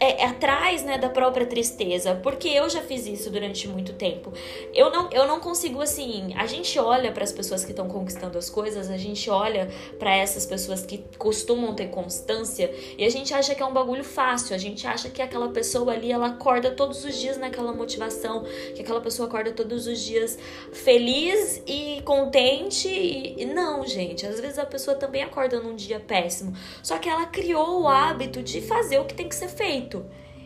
é, 0.00 0.24
atrás 0.24 0.82
né, 0.82 0.98
da 0.98 1.08
própria 1.08 1.46
tristeza, 1.46 2.18
porque 2.22 2.48
eu 2.48 2.68
já 2.68 2.82
fiz 2.82 3.06
isso 3.06 3.30
durante 3.30 3.66
muito 3.68 3.92
tempo. 3.92 4.32
Eu 4.74 4.90
não, 4.90 5.08
eu 5.12 5.26
não 5.26 5.40
consigo 5.40 5.80
assim. 5.80 6.34
A 6.36 6.46
gente 6.46 6.78
olha 6.78 7.12
para 7.12 7.24
as 7.24 7.32
pessoas 7.32 7.64
que 7.64 7.70
estão 7.70 7.88
conquistando 7.88 8.36
as 8.36 8.50
coisas, 8.50 8.90
a 8.90 8.96
gente 8.96 9.30
olha 9.30 9.68
para 9.98 10.14
essas 10.14 10.44
pessoas 10.44 10.84
que 10.84 11.04
costumam 11.16 11.74
ter 11.74 11.88
constância 11.88 12.72
e 12.98 13.04
a 13.04 13.10
gente 13.10 13.32
acha 13.32 13.54
que 13.54 13.62
é 13.62 13.66
um 13.66 13.72
bagulho 13.72 14.04
fácil, 14.04 14.54
a 14.54 14.58
gente 14.58 14.86
acha 14.86 15.08
que 15.08 15.22
aquela 15.22 15.48
pessoa 15.48 15.92
ali 15.92 16.12
ela 16.12 16.32
acorda 16.56 16.70
todos 16.70 17.04
os 17.04 17.14
dias 17.16 17.36
naquela 17.36 17.72
motivação, 17.72 18.44
que 18.74 18.80
aquela 18.80 19.00
pessoa 19.00 19.28
acorda 19.28 19.52
todos 19.52 19.86
os 19.86 20.00
dias 20.00 20.38
feliz 20.72 21.62
e 21.66 22.00
contente. 22.02 22.88
E, 22.88 23.42
e 23.42 23.44
não, 23.44 23.86
gente, 23.86 24.26
às 24.26 24.40
vezes 24.40 24.58
a 24.58 24.64
pessoa 24.64 24.96
também 24.96 25.22
acorda 25.22 25.60
num 25.60 25.76
dia 25.76 26.00
péssimo, 26.00 26.54
só 26.82 26.98
que 26.98 27.08
ela 27.08 27.26
criou 27.26 27.82
o 27.82 27.88
hábito 27.88 28.42
de 28.42 28.60
fazer 28.60 28.98
o 28.98 29.04
que 29.04 29.14
tem 29.14 29.28
que 29.28 29.34
ser 29.34 29.48
feito, 29.48 30.04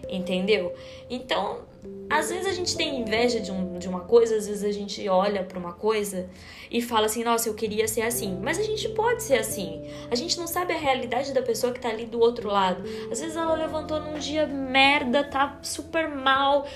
entendeu? 0.09 0.75
Então, 1.09 1.70
às 2.11 2.29
vezes 2.29 2.47
a 2.47 2.53
gente 2.53 2.77
tem 2.77 3.01
inveja 3.01 3.39
de, 3.39 3.53
um, 3.53 3.79
de 3.79 3.89
uma 3.89 4.01
coisa, 4.01 4.35
às 4.37 4.49
vezes 4.49 4.65
a 4.65 4.73
gente 4.73 5.09
olha 5.09 5.45
para 5.45 5.57
uma 5.57 5.73
coisa 5.73 6.29
e 6.69 6.83
fala 6.83 7.07
assim, 7.07 7.23
nossa, 7.23 7.49
eu 7.49 7.55
queria 7.55 7.87
ser 7.87 8.03
assim. 8.03 8.37
Mas 8.43 8.59
a 8.59 8.65
gente 8.65 8.89
pode 8.89 9.23
ser 9.23 9.39
assim. 9.39 9.83
A 10.11 10.17
gente 10.17 10.37
não 10.37 10.49
sabe 10.49 10.73
a 10.73 10.77
realidade 10.77 11.33
da 11.33 11.41
pessoa 11.41 11.73
que 11.73 11.79
tá 11.79 11.89
ali 11.89 12.07
do 12.07 12.19
outro 12.19 12.49
lado. 12.49 12.83
Às 13.13 13.21
vezes 13.21 13.37
ela 13.37 13.55
levantou 13.55 14.01
num 14.01 14.19
dia 14.19 14.45
merda, 14.45 15.23
tá 15.23 15.61
super 15.63 16.09
mal, 16.09 16.67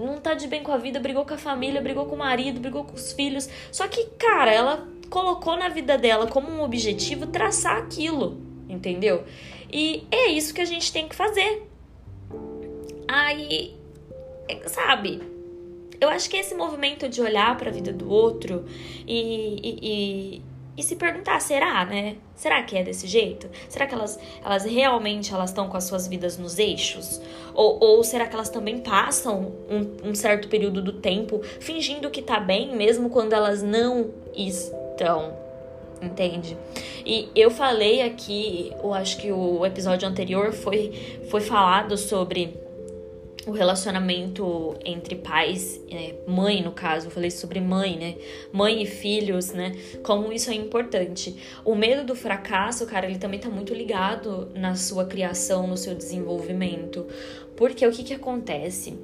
não 0.00 0.18
tá 0.18 0.34
de 0.34 0.48
bem 0.48 0.64
com 0.64 0.72
a 0.72 0.78
vida, 0.78 0.98
brigou 0.98 1.24
com 1.24 1.34
a 1.34 1.38
família, 1.38 1.80
brigou 1.80 2.06
com 2.06 2.16
o 2.16 2.18
marido, 2.18 2.58
brigou 2.58 2.82
com 2.82 2.94
os 2.94 3.12
filhos. 3.12 3.48
Só 3.70 3.86
que, 3.86 4.06
cara, 4.18 4.52
ela 4.52 4.88
colocou 5.08 5.56
na 5.56 5.68
vida 5.68 5.96
dela 5.96 6.26
como 6.26 6.50
um 6.50 6.60
objetivo 6.60 7.28
traçar 7.28 7.76
aquilo, 7.76 8.42
entendeu? 8.68 9.22
E 9.72 10.08
é 10.10 10.26
isso 10.26 10.52
que 10.52 10.60
a 10.60 10.64
gente 10.64 10.92
tem 10.92 11.08
que 11.08 11.14
fazer. 11.14 11.68
Aí 13.06 13.80
sabe? 14.66 15.20
Eu 16.00 16.08
acho 16.08 16.28
que 16.28 16.36
esse 16.36 16.54
movimento 16.54 17.08
de 17.08 17.20
olhar 17.20 17.56
para 17.56 17.70
a 17.70 17.72
vida 17.72 17.92
do 17.92 18.10
outro 18.10 18.64
e, 19.06 19.60
e, 19.62 19.78
e, 19.82 20.42
e, 20.76 20.82
se 20.82 20.96
perguntar, 20.96 21.40
será, 21.40 21.84
né? 21.84 22.16
Será 22.34 22.60
que 22.64 22.76
é 22.76 22.82
desse 22.82 23.06
jeito? 23.06 23.48
Será 23.68 23.86
que 23.86 23.94
elas, 23.94 24.18
elas 24.44 24.64
realmente 24.64 25.32
elas 25.32 25.50
estão 25.50 25.68
com 25.68 25.76
as 25.76 25.84
suas 25.84 26.08
vidas 26.08 26.36
nos 26.36 26.58
eixos? 26.58 27.20
Ou, 27.54 27.78
ou 27.80 28.02
será 28.02 28.26
que 28.26 28.34
elas 28.34 28.48
também 28.48 28.80
passam 28.80 29.52
um, 29.70 30.10
um 30.10 30.14
certo 30.14 30.48
período 30.48 30.82
do 30.82 30.94
tempo 30.94 31.40
fingindo 31.60 32.10
que 32.10 32.20
tá 32.20 32.40
bem, 32.40 32.74
mesmo 32.74 33.08
quando 33.08 33.32
elas 33.32 33.62
não 33.62 34.10
estão? 34.34 35.40
entende? 36.02 36.56
E 37.06 37.28
eu 37.34 37.50
falei 37.50 38.02
aqui, 38.02 38.72
eu 38.82 38.92
acho 38.92 39.16
que 39.18 39.30
o 39.30 39.64
episódio 39.64 40.08
anterior 40.08 40.52
foi, 40.52 41.20
foi 41.30 41.40
falado 41.40 41.96
sobre 41.96 42.56
o 43.46 43.50
relacionamento 43.50 44.76
entre 44.84 45.16
pais, 45.16 45.80
é, 45.90 46.14
mãe 46.26 46.62
no 46.62 46.70
caso, 46.70 47.08
eu 47.08 47.10
falei 47.10 47.30
sobre 47.30 47.60
mãe, 47.60 47.96
né? 47.98 48.14
Mãe 48.52 48.82
e 48.82 48.86
filhos, 48.86 49.52
né? 49.52 49.72
Como 50.02 50.32
isso 50.32 50.50
é 50.50 50.54
importante. 50.54 51.36
O 51.64 51.74
medo 51.74 52.04
do 52.04 52.14
fracasso, 52.14 52.86
cara, 52.86 53.06
ele 53.06 53.18
também 53.18 53.40
tá 53.40 53.48
muito 53.48 53.74
ligado 53.74 54.50
na 54.54 54.76
sua 54.76 55.04
criação, 55.06 55.66
no 55.66 55.76
seu 55.76 55.94
desenvolvimento. 55.94 57.06
Porque 57.56 57.86
o 57.86 57.90
que 57.90 58.04
que 58.04 58.14
acontece? 58.14 58.96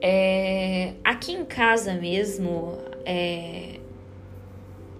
É, 0.00 0.94
aqui 1.04 1.32
em 1.32 1.44
casa 1.44 1.94
mesmo, 1.94 2.78
é, 3.04 3.80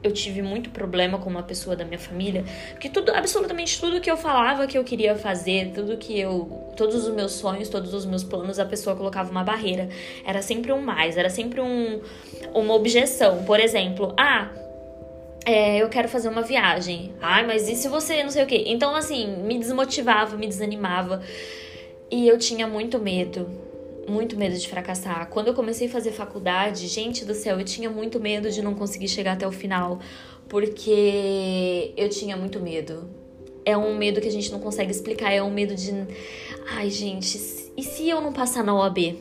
eu 0.05 0.13
tive 0.13 0.43
muito 0.43 0.69
problema 0.69 1.19
com 1.19 1.31
uma 1.31 1.43
pessoa 1.43 1.75
da 1.75 1.83
minha 1.83 1.99
família, 1.99 2.45
porque 2.73 2.91
tudo, 2.91 3.11
absolutamente 3.11 3.81
tudo 3.81 4.03
que 4.03 4.11
eu 4.11 4.19
falava 4.19 4.67
que 4.67 4.77
eu 4.77 4.85
queria 4.85 5.17
fazer, 5.17 5.73
tudo 5.75 5.97
que 5.97 6.21
eu, 6.21 6.75
todos 6.77 7.09
os 7.09 7.15
meus 7.15 7.33
sonhos, 7.33 7.71
todos 7.71 7.95
os 7.95 8.05
meus 8.05 8.23
planos, 8.23 8.59
a 8.59 8.67
pessoa 8.67 8.95
colocava 8.95 9.31
uma 9.31 9.43
barreira. 9.43 9.89
Era 10.27 10.43
sempre 10.43 10.71
um 10.73 10.81
mais, 10.81 11.17
era 11.17 11.31
sempre 11.31 11.59
um, 11.59 12.03
uma 12.53 12.75
objeção. 12.75 13.45
Por 13.45 13.59
exemplo, 13.59 14.13
ah, 14.19 14.51
é, 15.47 15.79
eu 15.79 15.89
quero 15.89 16.07
fazer 16.07 16.29
uma 16.29 16.43
viagem. 16.43 17.15
Ai, 17.23 17.47
mas 17.47 17.67
e 17.67 17.75
se 17.75 17.89
você 17.89 18.23
não 18.23 18.31
sei 18.31 18.45
o 18.45 18.47
quê? 18.47 18.65
Então, 18.67 18.95
assim, 18.95 19.27
me 19.39 19.59
desmotivava, 19.59 20.37
me 20.37 20.47
desanimava. 20.47 21.23
E 22.11 22.29
eu 22.29 22.39
tinha 22.39 22.67
muito 22.67 22.99
medo 22.99 23.63
muito 24.09 24.37
medo 24.37 24.57
de 24.57 24.69
fracassar. 24.69 25.29
Quando 25.29 25.49
eu 25.49 25.55
comecei 25.55 25.89
a 25.89 25.91
fazer 25.91 26.13
faculdade, 26.13 26.87
gente 26.87 27.25
do 27.25 27.35
céu, 27.35 27.59
eu 27.59 27.65
tinha 27.65 27.91
muito 27.91 28.21
medo 28.21 28.51
de 28.51 28.63
não 28.63 28.75
conseguir 28.75 29.09
chegar 29.09 29.33
até 29.33 29.47
o 29.47 29.53
final, 29.53 29.99
porque 30.49 31.93
eu 31.97 32.09
tinha 32.09 32.37
muito 32.37 32.61
medo. 32.61 33.09
É 33.65 33.77
um 33.77 33.97
medo 33.97 34.21
que 34.21 34.29
a 34.29 34.33
gente 34.33 34.53
não 34.53 34.61
consegue 34.61 34.91
explicar, 34.91 35.33
é 35.33 35.43
um 35.43 35.51
medo 35.51 35.75
de 35.75 35.93
ai, 36.77 36.91
gente, 36.91 37.39
e 37.77 37.83
se 37.83 38.09
eu 38.09 38.21
não 38.21 38.33
passar 38.33 38.63
na 38.63 38.75
OAB? 38.75 39.17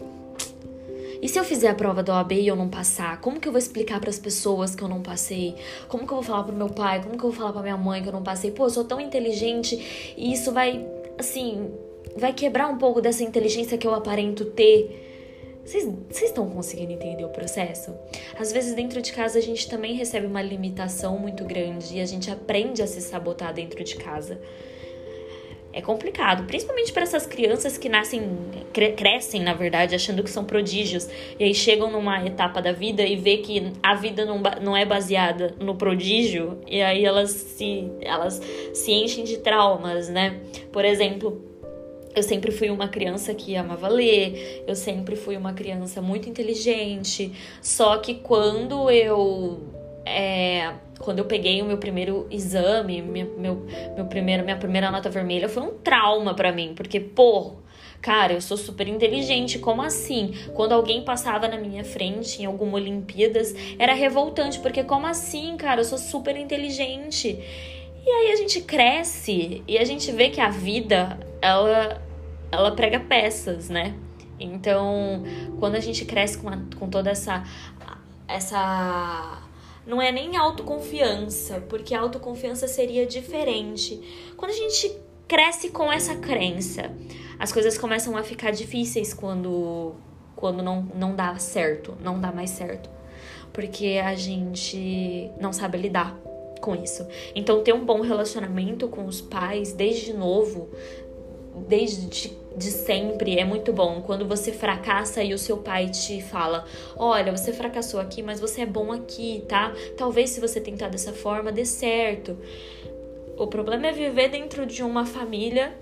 E 1.21 1.29
se 1.29 1.39
eu 1.39 1.43
fizer 1.45 1.69
a 1.69 1.73
prova 1.73 2.03
da 2.03 2.15
OAB 2.15 2.33
e 2.33 2.47
eu 2.47 2.55
não 2.55 2.67
passar? 2.67 3.21
Como 3.21 3.39
que 3.39 3.47
eu 3.47 3.51
vou 3.53 3.57
explicar 3.57 4.01
para 4.01 4.09
as 4.09 4.19
pessoas 4.19 4.75
que 4.75 4.83
eu 4.83 4.89
não 4.89 5.01
passei? 5.01 5.55
Como 5.87 6.05
que 6.05 6.11
eu 6.11 6.17
vou 6.17 6.23
falar 6.23 6.43
pro 6.43 6.53
meu 6.53 6.67
pai? 6.67 7.01
Como 7.01 7.17
que 7.17 7.23
eu 7.23 7.31
vou 7.31 7.39
falar 7.39 7.53
para 7.53 7.61
minha 7.61 7.77
mãe 7.77 8.03
que 8.03 8.09
eu 8.09 8.13
não 8.13 8.21
passei? 8.21 8.51
Pô, 8.51 8.65
eu 8.65 8.69
sou 8.69 8.83
tão 8.83 8.99
inteligente 8.99 10.13
e 10.17 10.33
isso 10.33 10.51
vai 10.51 10.85
assim, 11.17 11.71
vai 12.15 12.33
quebrar 12.33 12.67
um 12.67 12.77
pouco 12.77 13.01
dessa 13.01 13.23
inteligência 13.23 13.77
que 13.77 13.87
eu 13.87 13.93
aparento 13.93 14.45
ter. 14.45 15.09
Vocês 15.65 15.87
estão 16.21 16.49
conseguindo 16.49 16.91
entender 16.91 17.23
o 17.23 17.29
processo? 17.29 17.95
Às 18.37 18.51
vezes, 18.51 18.75
dentro 18.75 19.01
de 19.01 19.13
casa, 19.13 19.39
a 19.39 19.41
gente 19.41 19.69
também 19.69 19.93
recebe 19.93 20.27
uma 20.27 20.41
limitação 20.41 21.17
muito 21.17 21.45
grande 21.45 21.97
e 21.97 22.01
a 22.01 22.05
gente 22.05 22.29
aprende 22.29 22.81
a 22.81 22.87
se 22.87 23.01
sabotar 23.01 23.53
dentro 23.53 23.81
de 23.81 23.95
casa. 23.95 24.41
É 25.75 25.81
complicado, 25.81 26.45
principalmente 26.45 26.93
para 26.93 27.01
essas 27.01 27.25
crianças 27.25 27.79
que 27.79 27.89
nascem, 27.89 28.21
cre 28.71 28.91
crescem, 28.91 29.41
na 29.41 29.55
verdade, 29.55 29.95
achando 29.95 30.21
que 30.21 30.29
são 30.29 30.45
prodígios 30.45 31.09
e 31.39 31.43
aí 31.43 31.55
chegam 31.55 31.89
numa 31.89 32.23
etapa 32.23 32.61
da 32.61 32.71
vida 32.71 33.01
e 33.01 33.15
vê 33.15 33.37
que 33.37 33.73
a 33.81 33.95
vida 33.95 34.23
não, 34.23 34.39
não 34.61 34.77
é 34.77 34.85
baseada 34.85 35.55
no 35.59 35.73
prodígio 35.73 36.59
e 36.67 36.79
aí 36.79 37.03
elas 37.03 37.31
se, 37.31 37.89
elas 38.01 38.39
se 38.71 38.91
enchem 38.91 39.23
de 39.23 39.39
traumas, 39.39 40.09
né? 40.09 40.41
Por 40.71 40.85
exemplo, 40.85 41.52
eu 42.15 42.23
sempre 42.23 42.51
fui 42.51 42.69
uma 42.69 42.87
criança 42.87 43.33
que 43.33 43.55
amava 43.55 43.87
ler, 43.87 44.63
eu 44.67 44.75
sempre 44.75 45.15
fui 45.15 45.35
uma 45.35 45.53
criança 45.53 46.01
muito 46.01 46.29
inteligente. 46.29 47.31
Só 47.61 47.97
que 47.97 48.15
quando 48.15 48.89
eu. 48.89 49.61
É, 50.05 50.73
quando 50.99 51.19
eu 51.19 51.25
peguei 51.25 51.61
o 51.61 51.65
meu 51.65 51.77
primeiro 51.77 52.27
exame, 52.29 53.01
minha, 53.01 53.25
meu, 53.25 53.65
meu 53.95 54.05
primeiro, 54.05 54.43
minha 54.43 54.57
primeira 54.57 54.91
nota 54.91 55.09
vermelha 55.09 55.47
foi 55.47 55.63
um 55.63 55.77
trauma 55.77 56.33
para 56.33 56.51
mim, 56.51 56.73
porque, 56.75 56.99
pô, 56.99 57.53
cara, 58.01 58.33
eu 58.33 58.41
sou 58.41 58.57
super 58.57 58.87
inteligente, 58.87 59.59
como 59.59 59.81
assim? 59.81 60.33
Quando 60.53 60.73
alguém 60.73 61.03
passava 61.03 61.47
na 61.47 61.57
minha 61.57 61.85
frente 61.85 62.41
em 62.41 62.45
alguma 62.45 62.75
Olimpíadas, 62.75 63.55
era 63.79 63.93
revoltante, 63.93 64.59
porque 64.59 64.83
como 64.83 65.07
assim, 65.07 65.55
cara, 65.55 65.79
eu 65.79 65.85
sou 65.85 65.97
super 65.97 66.35
inteligente. 66.35 67.39
E 68.05 68.09
aí 68.09 68.31
a 68.33 68.35
gente 68.35 68.59
cresce 68.59 69.63
e 69.65 69.77
a 69.77 69.85
gente 69.85 70.11
vê 70.11 70.29
que 70.29 70.41
a 70.41 70.49
vida, 70.49 71.17
ela, 71.41 72.02
ela 72.53 72.71
prega 72.71 72.99
peças, 72.99 73.69
né? 73.69 73.95
Então, 74.39 75.23
quando 75.59 75.75
a 75.75 75.79
gente 75.79 76.05
cresce 76.05 76.37
com, 76.37 76.49
a, 76.49 76.57
com 76.77 76.89
toda 76.89 77.09
essa, 77.09 77.43
essa. 78.27 79.41
Não 79.85 80.01
é 80.01 80.11
nem 80.11 80.37
autoconfiança, 80.37 81.61
porque 81.67 81.93
autoconfiança 81.93 82.67
seria 82.67 83.05
diferente. 83.05 84.31
Quando 84.37 84.51
a 84.51 84.55
gente 84.55 84.97
cresce 85.27 85.69
com 85.69 85.91
essa 85.91 86.15
crença, 86.15 86.91
as 87.37 87.51
coisas 87.51 87.77
começam 87.77 88.15
a 88.15 88.23
ficar 88.23 88.51
difíceis 88.51 89.13
quando, 89.13 89.93
quando 90.35 90.63
não, 90.63 90.83
não 90.95 91.15
dá 91.15 91.37
certo, 91.37 91.97
não 92.01 92.19
dá 92.19 92.31
mais 92.31 92.51
certo. 92.51 92.89
Porque 93.51 94.01
a 94.03 94.15
gente 94.15 95.29
não 95.39 95.51
sabe 95.51 95.77
lidar 95.77 96.17
com 96.61 96.75
isso. 96.75 97.05
Então, 97.35 97.61
ter 97.61 97.73
um 97.73 97.85
bom 97.85 97.99
relacionamento 97.99 98.87
com 98.87 99.05
os 99.05 99.19
pais 99.19 99.73
desde 99.73 100.13
novo, 100.13 100.69
desde 101.67 102.42
de 102.55 102.71
sempre 102.71 103.39
é 103.39 103.45
muito 103.45 103.73
bom. 103.73 104.01
Quando 104.01 104.27
você 104.27 104.51
fracassa 104.51 105.23
e 105.23 105.33
o 105.33 105.37
seu 105.37 105.57
pai 105.57 105.89
te 105.89 106.21
fala: 106.21 106.65
Olha, 106.95 107.35
você 107.35 107.51
fracassou 107.51 107.99
aqui, 107.99 108.21
mas 108.21 108.39
você 108.39 108.61
é 108.61 108.65
bom 108.65 108.91
aqui, 108.91 109.43
tá? 109.47 109.73
Talvez 109.97 110.31
se 110.31 110.39
você 110.39 110.59
tentar 110.61 110.89
dessa 110.89 111.13
forma 111.13 111.51
dê 111.51 111.65
certo. 111.65 112.37
O 113.37 113.47
problema 113.47 113.87
é 113.87 113.91
viver 113.91 114.29
dentro 114.29 114.65
de 114.65 114.83
uma 114.83 115.05
família 115.05 115.73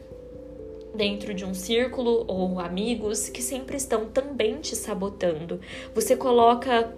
dentro 0.94 1.34
de 1.34 1.46
um 1.46 1.54
círculo 1.54 2.26
ou 2.28 2.60
amigos 2.60 3.30
que 3.30 3.42
sempre 3.42 3.78
estão 3.78 4.06
também 4.06 4.60
te 4.60 4.76
sabotando. 4.76 5.60
Você 5.96 6.16
coloca 6.16 6.94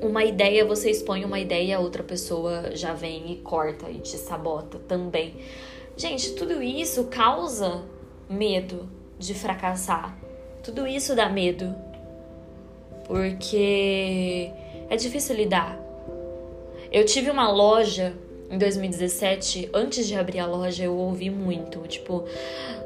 uma 0.00 0.24
ideia, 0.24 0.64
você 0.64 0.90
expõe 0.90 1.24
uma 1.24 1.38
ideia, 1.38 1.78
outra 1.78 2.02
pessoa 2.02 2.74
já 2.74 2.94
vem 2.94 3.32
e 3.32 3.36
corta 3.36 3.90
e 3.90 3.98
te 3.98 4.16
sabota 4.16 4.78
também. 4.88 5.36
Gente, 5.96 6.32
tudo 6.32 6.62
isso 6.62 7.04
causa 7.04 7.82
medo 8.32 8.88
de 9.18 9.34
fracassar. 9.34 10.16
Tudo 10.62 10.86
isso 10.86 11.14
dá 11.14 11.28
medo. 11.28 11.74
Porque 13.06 14.50
é 14.88 14.96
difícil 14.96 15.36
lidar. 15.36 15.78
Eu 16.90 17.04
tive 17.04 17.30
uma 17.30 17.50
loja 17.50 18.14
em 18.52 18.58
2017, 18.58 19.70
antes 19.72 20.06
de 20.06 20.14
abrir 20.14 20.38
a 20.38 20.46
loja, 20.46 20.84
eu 20.84 20.94
ouvi 20.94 21.30
muito, 21.30 21.80
tipo, 21.88 22.24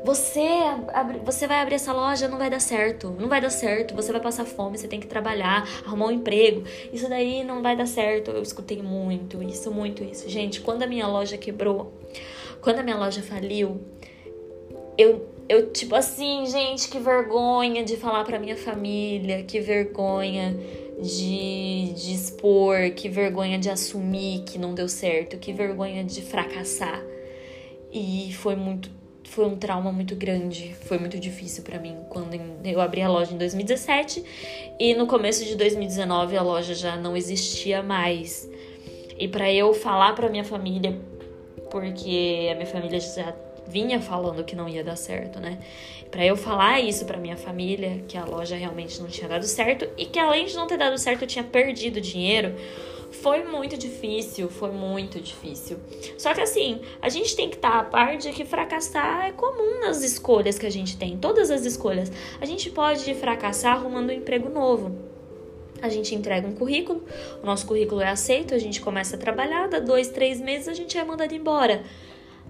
você 0.05 0.49
você 1.25 1.49
vai 1.49 1.61
abrir 1.61 1.75
essa 1.75 1.93
loja, 1.93 2.29
não 2.29 2.39
vai 2.39 2.49
dar 2.49 2.61
certo, 2.61 3.11
não 3.19 3.29
vai 3.29 3.41
dar 3.41 3.51
certo, 3.51 3.93
você 3.93 4.13
vai 4.13 4.21
passar 4.21 4.45
fome, 4.45 4.79
você 4.79 4.87
tem 4.87 5.01
que 5.01 5.09
trabalhar, 5.09 5.69
arrumar 5.85 6.07
um 6.07 6.13
emprego, 6.13 6.63
isso 6.93 7.09
daí 7.09 7.43
não 7.43 7.63
vai 7.63 7.75
dar 7.75 7.87
certo. 7.87 8.31
Eu 8.31 8.43
escutei 8.43 8.81
muito 8.81 9.43
isso, 9.43 9.73
muito 9.73 10.05
isso. 10.05 10.29
Gente, 10.29 10.61
quando 10.61 10.85
a 10.85 10.87
minha 10.87 11.09
loja 11.09 11.37
quebrou, 11.37 11.93
quando 12.61 12.79
a 12.79 12.83
minha 12.85 12.97
loja 12.97 13.21
faliu, 13.21 13.81
eu 14.97 15.27
eu 15.49 15.71
tipo 15.71 15.95
assim, 15.95 16.47
gente, 16.47 16.89
que 16.89 16.99
vergonha 16.99 17.85
de 17.85 17.97
falar 17.97 18.25
para 18.25 18.39
minha 18.39 18.57
família, 18.57 19.43
que 19.45 19.61
vergonha 19.61 20.57
de, 21.01 21.93
de 21.95 22.15
expor, 22.15 22.91
que 22.95 23.09
vergonha 23.09 23.59
de 23.59 23.71
assumir 23.71 24.43
que 24.45 24.59
não 24.59 24.75
deu 24.75 24.89
certo, 24.89 25.39
que 25.39 25.53
vergonha 25.53 26.03
de 26.05 26.23
fracassar. 26.23 27.03
E 27.93 28.33
foi 28.35 28.57
muito 28.57 28.91
foi 29.29 29.45
um 29.45 29.57
trauma 29.57 29.91
muito 29.93 30.15
grande, 30.15 30.75
foi 30.83 30.99
muito 30.99 31.19
difícil 31.19 31.65
para 31.65 31.79
mim 31.81 31.97
quando 32.09 32.41
eu 32.65 32.81
abri 32.81 33.03
a 33.03 33.09
loja 33.09 33.35
em 33.35 33.37
2017 33.37 34.25
e 34.79 34.95
no 34.95 35.07
começo 35.07 35.45
de 35.45 35.57
2019 35.57 36.37
a 36.37 36.43
loja 36.43 36.75
já 36.75 36.97
não 36.97 37.17
existia 37.17 37.83
mais. 37.83 38.49
E 39.19 39.27
para 39.27 39.53
eu 39.53 39.75
falar 39.75 40.15
para 40.15 40.29
minha 40.29 40.45
família, 40.45 40.99
porque 41.71 42.49
a 42.51 42.55
minha 42.55 42.67
família 42.67 43.01
já 43.01 43.35
vinha 43.69 44.01
falando 44.01 44.45
que 44.45 44.57
não 44.57 44.69
ia 44.69 44.85
dar 44.85 44.97
certo, 44.97 45.41
né? 45.41 45.59
Para 46.11 46.25
eu 46.25 46.37
falar 46.37 46.81
isso 46.81 47.05
para 47.05 47.19
minha 47.19 47.37
família, 47.37 48.03
que 48.09 48.17
a 48.17 48.25
loja 48.25 48.57
realmente 48.57 49.01
não 49.01 49.09
tinha 49.09 49.29
dado 49.29 49.45
certo 49.45 49.89
e 49.97 50.07
que 50.07 50.19
além 50.19 50.47
de 50.47 50.55
não 50.55 50.67
ter 50.67 50.77
dado 50.77 50.97
certo, 50.99 51.23
eu 51.23 51.29
tinha 51.29 51.45
perdido 51.45 52.01
dinheiro, 52.01 52.55
foi 53.11 53.45
muito 53.45 53.77
difícil, 53.77 54.49
foi 54.49 54.71
muito 54.71 55.21
difícil. 55.21 55.79
Só 56.19 56.35
que 56.35 56.41
assim, 56.41 56.81
a 57.01 57.09
gente 57.09 57.35
tem 57.35 57.49
que 57.49 57.57
estar 57.57 57.71
tá 57.71 57.79
a 57.81 57.85
par 57.85 58.17
de 58.17 58.31
que 58.31 58.45
fracassar 58.45 59.27
é 59.27 59.33
comum 59.33 59.81
nas 59.81 60.03
escolhas 60.03 60.59
que 60.59 60.67
a 60.67 60.71
gente 60.71 60.97
tem, 60.97 61.17
todas 61.17 61.51
as 61.51 61.65
escolhas. 61.65 62.11
A 62.41 62.47
gente 62.47 62.71
pode 62.71 63.13
fracassar 63.15 63.77
arrumando 63.77 64.11
um 64.11 64.13
emprego 64.13 64.49
novo. 64.49 64.97
A 65.83 65.89
gente 65.89 66.15
entrega 66.15 66.49
um 66.49 66.55
currículo, 66.55 67.05
o 67.43 67.47
nosso 67.47 67.67
currículo 67.67 68.01
é 68.01 68.09
aceito, 68.09 68.55
a 68.55 68.59
gente 68.59 68.81
começa 68.81 69.17
a 69.17 69.19
trabalhar, 69.19 69.69
dá 69.69 69.79
dois, 69.79 70.09
três 70.09 70.41
meses, 70.41 70.69
a 70.69 70.75
gente 70.75 70.97
é 70.97 71.05
mandado 71.05 71.35
embora. 71.35 71.83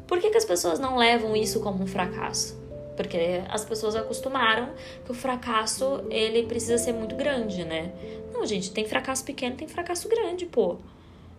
Por 0.06 0.20
que, 0.20 0.30
que 0.30 0.36
as 0.36 0.44
pessoas 0.44 0.78
não 0.78 0.96
levam 0.96 1.34
isso 1.36 1.60
como 1.60 1.82
um 1.82 1.86
fracasso? 1.86 2.56
Porque 2.96 3.42
as 3.48 3.64
pessoas 3.64 3.94
acostumaram 3.94 4.70
que 5.04 5.10
o 5.10 5.14
fracasso 5.14 6.04
ele 6.10 6.44
precisa 6.44 6.78
ser 6.78 6.92
muito 6.92 7.14
grande, 7.14 7.64
né? 7.64 7.92
Não, 8.32 8.46
gente, 8.46 8.70
tem 8.70 8.86
fracasso 8.86 9.25
pequeno, 9.25 9.56
tem 9.56 9.68
fracasso 9.68 10.08
grande, 10.08 10.46
pô. 10.46 10.76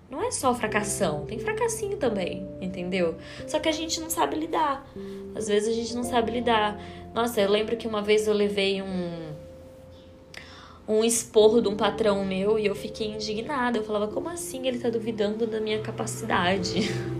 Não 0.10 0.24
é 0.24 0.32
só 0.32 0.54
fracassão, 0.56 1.26
tem 1.26 1.38
fracassinho 1.38 1.98
também, 1.98 2.48
entendeu? 2.62 3.16
Só 3.46 3.60
que 3.60 3.68
a 3.68 3.74
gente 3.74 4.00
não 4.00 4.10
sabe 4.10 4.38
lidar. 4.38 4.88
Às 5.36 5.48
vezes 5.48 5.70
a 5.70 5.74
gente 5.74 5.94
não 5.96 6.04
sabe 6.04 6.32
lidar. 6.32 6.80
Nossa, 7.14 7.42
eu 7.42 7.50
lembro 7.50 7.76
que 7.76 7.88
uma 7.88 8.02
vez 8.02 8.28
eu 8.28 8.34
levei 8.34 8.82
um 8.82 9.28
um 10.88 11.04
esporro 11.04 11.62
de 11.62 11.68
um 11.68 11.76
patrão 11.76 12.24
meu 12.24 12.58
e 12.58 12.66
eu 12.66 12.74
fiquei 12.74 13.08
indignada. 13.08 13.78
Eu 13.78 13.84
falava, 13.84 14.08
como 14.08 14.30
assim 14.30 14.66
ele 14.68 14.80
tá 14.80 14.90
duvidando 14.90 15.46
da 15.46 15.60
minha 15.60 15.82
capacidade? 15.82 16.90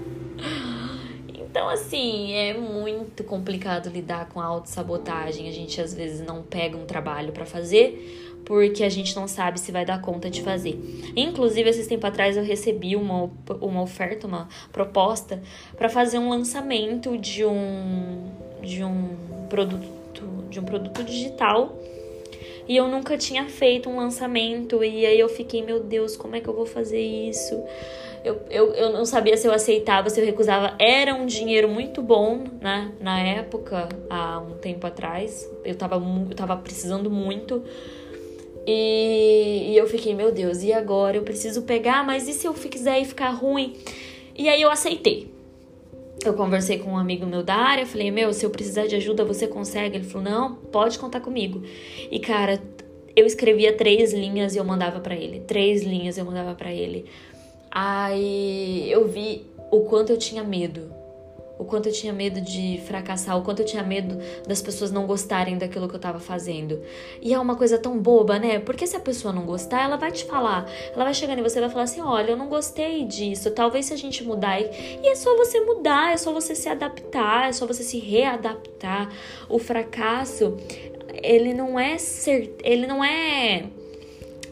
Então, 1.58 1.70
assim, 1.70 2.34
é 2.34 2.54
muito 2.54 3.24
complicado 3.24 3.90
lidar 3.90 4.30
com 4.30 4.40
a 4.40 4.46
autossabotagem. 4.46 5.50
A 5.50 5.52
gente 5.52 5.82
às 5.82 5.92
vezes 5.92 6.22
não 6.22 6.44
pega 6.44 6.78
um 6.78 6.86
trabalho 6.86 7.34
para 7.34 7.48
fazer 7.48 8.36
porque 8.46 8.84
a 8.84 8.90
gente 8.90 9.16
não 9.16 9.28
sabe 9.28 9.60
se 9.60 9.72
vai 9.72 9.84
dar 9.84 10.00
conta 10.00 10.30
de 10.30 10.44
fazer. 10.44 10.80
Inclusive, 11.16 11.68
esses 11.68 11.88
tempos 11.88 12.06
atrás 12.06 12.38
eu 12.38 12.44
recebi 12.44 12.96
uma, 12.96 13.32
uma 13.60 13.82
oferta, 13.82 14.28
uma 14.28 14.48
proposta 14.72 15.42
para 15.76 15.90
fazer 15.90 16.20
um 16.20 16.30
lançamento 16.30 17.18
de 17.18 17.44
um 17.44 18.32
de 18.62 18.84
um 18.84 19.16
produto 19.50 19.88
de 20.52 20.60
um 20.60 20.64
produto 20.64 21.04
digital 21.04 21.76
e 22.68 22.76
eu 22.76 22.88
nunca 22.88 23.18
tinha 23.18 23.46
feito 23.46 23.90
um 23.90 23.98
lançamento 23.98 24.84
e 24.84 25.06
aí 25.06 25.20
eu 25.20 25.30
fiquei, 25.30 25.64
meu 25.64 25.80
Deus, 25.80 26.18
como 26.18 26.36
é 26.36 26.42
que 26.42 26.48
eu 26.48 26.54
vou 26.54 26.66
fazer 26.66 27.02
isso? 27.02 27.56
eu, 28.28 28.42
eu, 28.50 28.74
eu 28.74 28.92
não 28.92 29.06
sabia 29.06 29.38
se 29.38 29.48
eu 29.48 29.54
aceitava, 29.54 30.10
se 30.10 30.20
eu 30.20 30.26
recusava. 30.26 30.76
Era 30.78 31.14
um 31.14 31.26
dinheiro 31.26 31.70
muito 31.70 32.02
bom, 32.02 32.44
né? 32.60 32.92
Na 33.00 33.20
época, 33.20 33.88
há 34.10 34.40
um 34.40 34.58
tempo 34.58 34.86
atrás. 34.86 35.50
Eu 35.64 35.76
tava, 35.76 35.96
eu 35.96 36.36
tava 36.36 36.58
precisando 36.58 37.10
muito. 37.10 37.64
E, 38.66 39.72
e 39.72 39.78
eu 39.78 39.88
fiquei, 39.88 40.14
meu 40.14 40.32
Deus, 40.32 40.62
e 40.62 40.74
agora? 40.74 41.16
Eu 41.16 41.24
preciso 41.24 41.62
pegar, 41.62 42.06
mas 42.06 42.28
e 42.28 42.34
se 42.34 42.46
eu 42.46 42.54
quiser 42.54 43.00
e 43.00 43.06
ficar 43.06 43.30
ruim? 43.30 43.78
E 44.36 44.50
aí 44.50 44.62
eu 44.62 44.70
aceitei. 44.70 45.37
Eu 46.24 46.34
conversei 46.34 46.80
com 46.80 46.92
um 46.92 46.98
amigo 46.98 47.26
meu 47.26 47.44
da 47.44 47.56
área, 47.56 47.86
falei, 47.86 48.12
meu, 48.12 48.34
se 48.34 48.46
eu 48.46 48.50
precisar 48.50 48.88
de 48.88 48.96
ajuda, 48.96 49.24
você 49.24 49.48
consegue? 49.48 49.98
Ele 49.98 50.04
falou, 50.04 50.30
não, 50.30 50.56
pode 50.56 50.98
contar 50.98 51.22
comigo. 51.22 51.62
E 52.12 52.20
cara, 52.20 52.62
eu 53.16 53.26
escrevia 53.26 53.74
três 53.74 54.14
linhas 54.14 54.56
e 54.56 54.58
eu 54.58 54.64
mandava 54.64 55.00
para 55.00 55.16
ele. 55.16 55.40
Três 55.42 55.84
linhas 55.84 56.18
eu 56.18 56.26
mandava 56.26 56.54
para 56.56 56.74
ele. 56.74 57.06
Aí 57.72 58.92
eu 58.92 59.08
vi 59.08 59.46
o 59.72 59.82
quanto 59.82 60.12
eu 60.12 60.18
tinha 60.18 60.44
medo. 60.44 60.92
O 61.58 61.66
quanto 61.66 61.90
eu 61.90 61.94
tinha 61.94 62.14
medo 62.14 62.40
de 62.40 62.80
fracassar, 62.86 63.38
o 63.38 63.42
quanto 63.42 63.62
eu 63.62 63.66
tinha 63.66 63.82
medo 63.84 64.18
das 64.48 64.62
pessoas 64.62 64.92
não 64.92 65.08
gostarem 65.08 65.58
daquilo 65.58 65.90
que 65.90 65.96
eu 65.96 66.00
tava 66.00 66.20
fazendo. 66.20 66.82
E 67.22 67.34
é 67.34 67.40
uma 67.40 67.56
coisa 67.56 67.78
tão 67.78 67.98
boba, 67.98 68.38
né? 68.38 68.60
Porque 68.60 68.86
se 68.86 68.96
a 68.96 69.00
pessoa 69.00 69.34
não 69.34 69.46
gostar, 69.46 69.84
ela 69.84 69.98
vai 69.98 70.12
te 70.12 70.26
falar. 70.26 70.70
Ela 70.94 71.04
vai 71.04 71.14
chegar 71.14 71.38
em 71.38 71.42
você 71.42 71.58
e 71.58 71.62
vai 71.62 71.70
falar 71.70 71.84
assim: 71.84 72.02
olha, 72.02 72.32
eu 72.32 72.38
não 72.38 72.48
gostei 72.48 73.04
disso. 73.06 73.50
Talvez 73.52 73.88
se 73.88 73.94
a 73.94 73.98
gente 73.98 74.24
mudar. 74.24 74.62
E 74.62 75.08
é 75.08 75.16
só 75.16 75.36
você 75.36 75.60
mudar, 75.62 76.14
é 76.14 76.18
só 76.18 76.32
você 76.32 76.54
se 76.54 76.70
adaptar, 76.70 77.50
é 77.50 77.52
só 77.52 77.66
você 77.66 77.84
se 77.84 77.98
readaptar. 77.98 79.10
O 79.50 79.58
fracasso, 79.58 80.58
ele 81.24 81.54
não 81.54 81.80
é 81.80 81.98
ser. 81.98 82.56
Ele 82.64 82.86
não 82.86 83.04
é. 83.04 83.66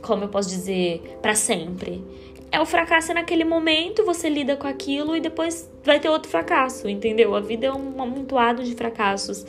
Como 0.02 0.24
eu 0.24 0.30
posso 0.30 0.50
dizer? 0.50 1.18
para 1.22 1.34
sempre 1.34 2.04
é 2.52 2.60
o 2.60 2.66
fracasso 2.66 3.14
naquele 3.14 3.44
momento, 3.44 4.06
você 4.06 4.30
lida 4.30 4.56
com 4.56 4.68
aquilo 4.68 5.16
e 5.16 5.20
depois 5.20 5.70
vai 5.84 6.00
ter 6.00 6.10
outro 6.10 6.30
fracasso, 6.30 6.88
entendeu? 6.88 7.36
A 7.36 7.40
vida 7.40 7.68
é 7.68 7.72
um 7.72 8.02
amontoado 8.02 8.64
de 8.64 8.74
fracassos 8.76 9.46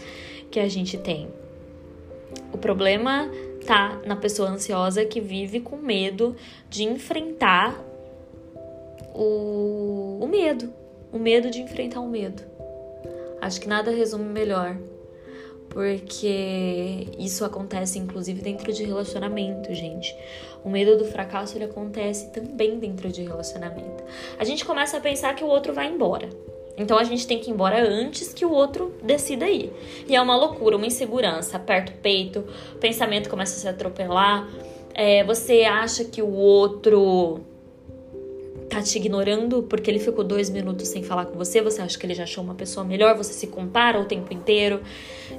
que 0.51 0.59
a 0.59 0.69
gente 0.69 0.99
tem. 0.99 1.29
O 2.53 2.59
problema 2.59 3.31
tá 3.67 4.01
na 4.07 4.17
pessoa 4.17 4.49
ansiosa 4.49 5.05
que 5.05 5.21
vive 5.21 5.61
com 5.61 5.77
medo 5.77 6.37
de 6.69 6.85
enfrentar 6.85 7.79
o, 9.15 10.19
o 10.21 10.29
medo. 10.29 10.73
O 11.13 11.19
medo 11.19 11.51
de 11.51 11.61
enfrentar 11.61 12.01
o 12.01 12.09
medo. 12.09 12.43
Acho 13.41 13.61
que 13.61 13.69
nada 13.69 13.91
resume 13.91 14.25
melhor 14.25 14.77
porque 15.77 17.07
isso 17.19 17.45
acontece 17.45 17.99
inclusive 17.99 18.41
dentro 18.41 18.73
de 18.73 18.83
relacionamento, 18.83 19.75
gente. 19.75 20.17
O 20.65 20.71
medo 20.71 20.97
do 20.97 21.05
fracasso 21.05 21.55
ele 21.59 21.65
acontece 21.65 22.31
também 22.31 22.79
dentro 22.79 23.11
de 23.11 23.23
relacionamento. 23.23 24.03
A 24.39 24.45
gente 24.45 24.65
começa 24.65 24.97
a 24.97 25.01
pensar 25.03 25.37
que 25.37 25.45
o 25.45 25.47
outro 25.47 25.75
vai 25.75 25.87
embora. 25.93 26.31
Então 26.79 26.97
a 26.97 27.05
gente 27.05 27.27
tem 27.27 27.39
que 27.39 27.51
ir 27.51 27.53
embora 27.53 27.87
antes 27.87 28.33
que 28.33 28.43
o 28.43 28.51
outro 28.51 28.95
decida 29.03 29.51
ir. 29.51 29.71
E 30.09 30.17
é 30.17 30.21
uma 30.23 30.35
loucura, 30.35 30.79
uma 30.79 30.87
insegurança, 30.87 31.59
aperta 31.59 31.93
o 31.93 31.97
peito, 31.97 32.43
o 32.75 32.79
pensamento 32.79 33.29
começa 33.29 33.55
a 33.57 33.61
se 33.61 33.69
atropelar. 33.69 34.49
É, 34.95 35.23
você 35.25 35.65
acha 35.65 36.05
que 36.05 36.23
o 36.23 36.33
outro 36.33 37.41
tá 38.77 38.83
te 38.83 38.99
ignorando 38.99 39.62
porque 39.62 39.91
ele 39.91 39.99
ficou 39.99 40.23
dois 40.23 40.51
minutos 40.51 40.89
sem 40.89 41.03
falar 41.03 41.25
com 41.25 41.39
você, 41.39 41.62
você 41.62 41.81
acha 41.81 41.99
que 41.99 42.05
ele 42.05 42.15
já 42.15 42.25
achou 42.25 42.45
uma 42.45 42.55
pessoa 42.55 42.85
melhor, 42.85 43.17
você 43.17 43.33
se 43.33 43.47
compara 43.47 43.99
o 43.99 44.05
tempo 44.05 44.35
inteiro. 44.35 44.83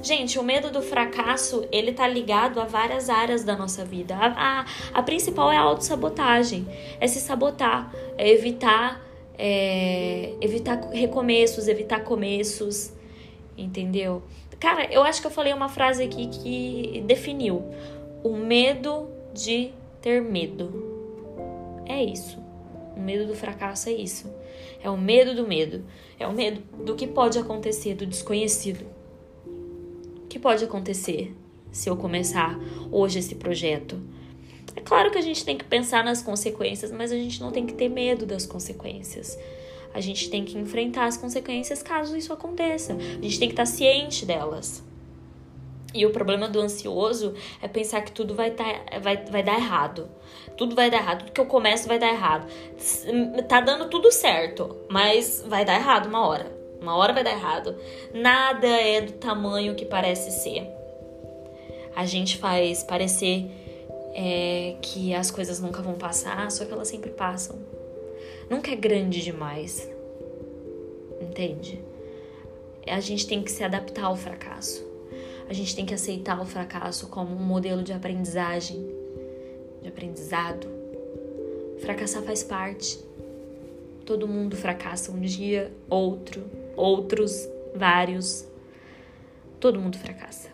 Gente, 0.02 0.38
o 0.40 0.42
medo 0.42 0.72
do 0.72 0.82
fracasso, 0.82 1.64
ele 1.70 1.92
tá 1.92 2.08
ligado 2.08 2.60
a 2.60 2.64
várias 2.64 3.08
áreas 3.08 3.44
da 3.44 3.56
nossa 3.56 3.84
vida. 3.84 4.16
A, 4.16 4.26
a, 4.60 4.66
a 4.92 5.02
principal 5.02 5.52
é 5.52 5.56
a 5.56 5.60
autossabotagem, 5.60 6.66
é 7.00 7.06
se 7.06 7.20
sabotar, 7.20 7.94
é 8.16 8.28
evitar, 8.28 9.00
é, 9.38 10.34
evitar 10.40 10.80
recomeços, 10.90 11.68
evitar 11.68 12.00
começos, 12.00 12.92
entendeu? 13.56 14.22
Cara, 14.58 14.92
eu 14.92 15.04
acho 15.04 15.20
que 15.20 15.28
eu 15.28 15.30
falei 15.30 15.52
uma 15.52 15.68
frase 15.68 16.02
aqui 16.02 16.26
que 16.26 17.04
definiu 17.06 17.64
o 18.24 18.34
medo 18.34 19.08
de 19.32 19.70
ter 20.02 20.20
medo. 20.20 21.84
É 21.86 22.02
isso. 22.02 22.47
O 22.98 23.00
medo 23.00 23.28
do 23.28 23.34
fracasso 23.36 23.88
é 23.88 23.92
isso. 23.92 24.28
É 24.82 24.90
o 24.90 24.98
medo 24.98 25.32
do 25.32 25.46
medo. 25.46 25.84
É 26.18 26.26
o 26.26 26.32
medo 26.32 26.60
do 26.84 26.96
que 26.96 27.06
pode 27.06 27.38
acontecer, 27.38 27.94
do 27.94 28.04
desconhecido. 28.04 28.84
O 30.24 30.26
que 30.28 30.36
pode 30.36 30.64
acontecer 30.64 31.32
se 31.70 31.88
eu 31.88 31.96
começar 31.96 32.58
hoje 32.90 33.20
esse 33.20 33.36
projeto? 33.36 34.00
É 34.74 34.80
claro 34.80 35.12
que 35.12 35.18
a 35.18 35.22
gente 35.22 35.44
tem 35.44 35.56
que 35.56 35.64
pensar 35.64 36.04
nas 36.04 36.20
consequências, 36.20 36.90
mas 36.90 37.12
a 37.12 37.16
gente 37.16 37.40
não 37.40 37.52
tem 37.52 37.64
que 37.64 37.74
ter 37.74 37.88
medo 37.88 38.26
das 38.26 38.44
consequências. 38.44 39.38
A 39.94 40.00
gente 40.00 40.28
tem 40.28 40.44
que 40.44 40.58
enfrentar 40.58 41.06
as 41.06 41.16
consequências 41.16 41.80
caso 41.80 42.16
isso 42.16 42.32
aconteça. 42.32 42.94
A 42.94 43.22
gente 43.22 43.38
tem 43.38 43.48
que 43.48 43.54
estar 43.54 43.66
ciente 43.66 44.26
delas. 44.26 44.82
E 45.94 46.04
o 46.04 46.10
problema 46.10 46.48
do 46.48 46.60
ansioso 46.60 47.34
é 47.62 47.68
pensar 47.68 48.02
que 48.02 48.12
tudo 48.12 48.34
vai, 48.34 48.50
tá, 48.50 48.64
vai, 49.00 49.24
vai 49.24 49.42
dar 49.42 49.54
errado. 49.54 50.08
Tudo 50.56 50.74
vai 50.74 50.90
dar 50.90 50.98
errado. 50.98 51.20
Tudo 51.20 51.32
que 51.32 51.40
eu 51.40 51.46
começo 51.46 51.88
vai 51.88 51.98
dar 51.98 52.08
errado. 52.08 52.46
Tá 53.48 53.60
dando 53.60 53.88
tudo 53.88 54.12
certo, 54.12 54.76
mas 54.90 55.42
vai 55.46 55.64
dar 55.64 55.76
errado 55.76 56.06
uma 56.06 56.26
hora. 56.26 56.52
Uma 56.80 56.94
hora 56.96 57.12
vai 57.12 57.24
dar 57.24 57.32
errado. 57.32 57.74
Nada 58.12 58.66
é 58.66 59.00
do 59.00 59.12
tamanho 59.12 59.74
que 59.74 59.86
parece 59.86 60.30
ser. 60.30 60.68
A 61.96 62.04
gente 62.04 62.36
faz 62.36 62.84
parecer 62.84 63.50
é, 64.14 64.76
que 64.82 65.14
as 65.14 65.30
coisas 65.30 65.58
nunca 65.58 65.80
vão 65.80 65.94
passar, 65.94 66.50
só 66.50 66.66
que 66.66 66.72
elas 66.72 66.88
sempre 66.88 67.10
passam. 67.10 67.58
Nunca 68.50 68.70
é 68.70 68.76
grande 68.76 69.22
demais. 69.22 69.90
Entende? 71.20 71.82
A 72.86 73.00
gente 73.00 73.26
tem 73.26 73.42
que 73.42 73.50
se 73.50 73.64
adaptar 73.64 74.04
ao 74.04 74.16
fracasso 74.16 74.87
a 75.48 75.52
gente 75.54 75.74
tem 75.74 75.86
que 75.86 75.94
aceitar 75.94 76.40
o 76.40 76.44
fracasso 76.44 77.08
como 77.08 77.34
um 77.34 77.42
modelo 77.42 77.82
de 77.82 77.92
aprendizagem, 77.92 78.86
de 79.80 79.88
aprendizado. 79.88 80.68
Fracassar 81.80 82.22
faz 82.22 82.42
parte. 82.42 82.98
Todo 84.04 84.28
mundo 84.28 84.56
fracassa 84.56 85.10
um 85.10 85.20
dia, 85.20 85.72
outro, 85.88 86.44
outros, 86.76 87.48
vários. 87.74 88.46
Todo 89.58 89.80
mundo 89.80 89.96
fracassa. 89.96 90.50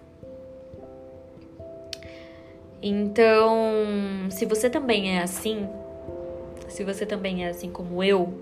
Então, 2.81 4.29
se 4.31 4.45
você 4.45 4.71
também 4.71 5.17
é 5.17 5.23
assim, 5.23 5.69
se 6.69 6.85
você 6.85 7.05
também 7.05 7.45
é 7.45 7.49
assim 7.49 7.71
como 7.71 8.05
eu, 8.05 8.33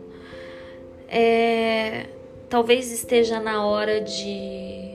é, 1.08 2.06
talvez 2.48 2.90
esteja 2.90 3.38
na 3.38 3.64
hora 3.64 4.00
de 4.00 4.91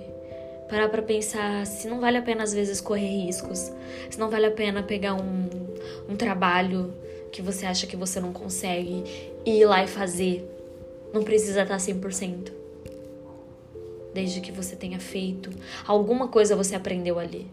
parar 0.70 0.90
para 0.90 1.02
pensar 1.02 1.66
se 1.66 1.88
não 1.88 2.00
vale 2.00 2.18
a 2.18 2.22
pena 2.22 2.44
às 2.44 2.54
vezes 2.54 2.82
correr 2.82 3.26
riscos, 3.26 3.72
se 4.10 4.20
não 4.20 4.30
vale 4.30 4.46
a 4.46 4.52
pena 4.52 4.84
pegar 4.84 5.14
um, 5.14 5.50
um 6.10 6.16
trabalho 6.16 6.94
que 7.32 7.42
você 7.42 7.66
acha 7.66 7.88
que 7.88 7.96
você 7.96 8.20
não 8.20 8.34
consegue 8.34 9.04
e 9.46 9.60
ir 9.60 9.66
lá 9.66 9.84
e 9.84 9.88
fazer. 9.88 10.46
Não 11.14 11.24
precisa 11.24 11.64
estar 11.64 11.78
100%. 11.78 12.52
Desde 14.14 14.42
que 14.42 14.52
você 14.52 14.76
tenha 14.76 15.00
feito 15.00 15.50
alguma 15.86 16.28
coisa 16.28 16.56
você 16.56 16.76
aprendeu 16.76 17.20
ali. 17.20 17.48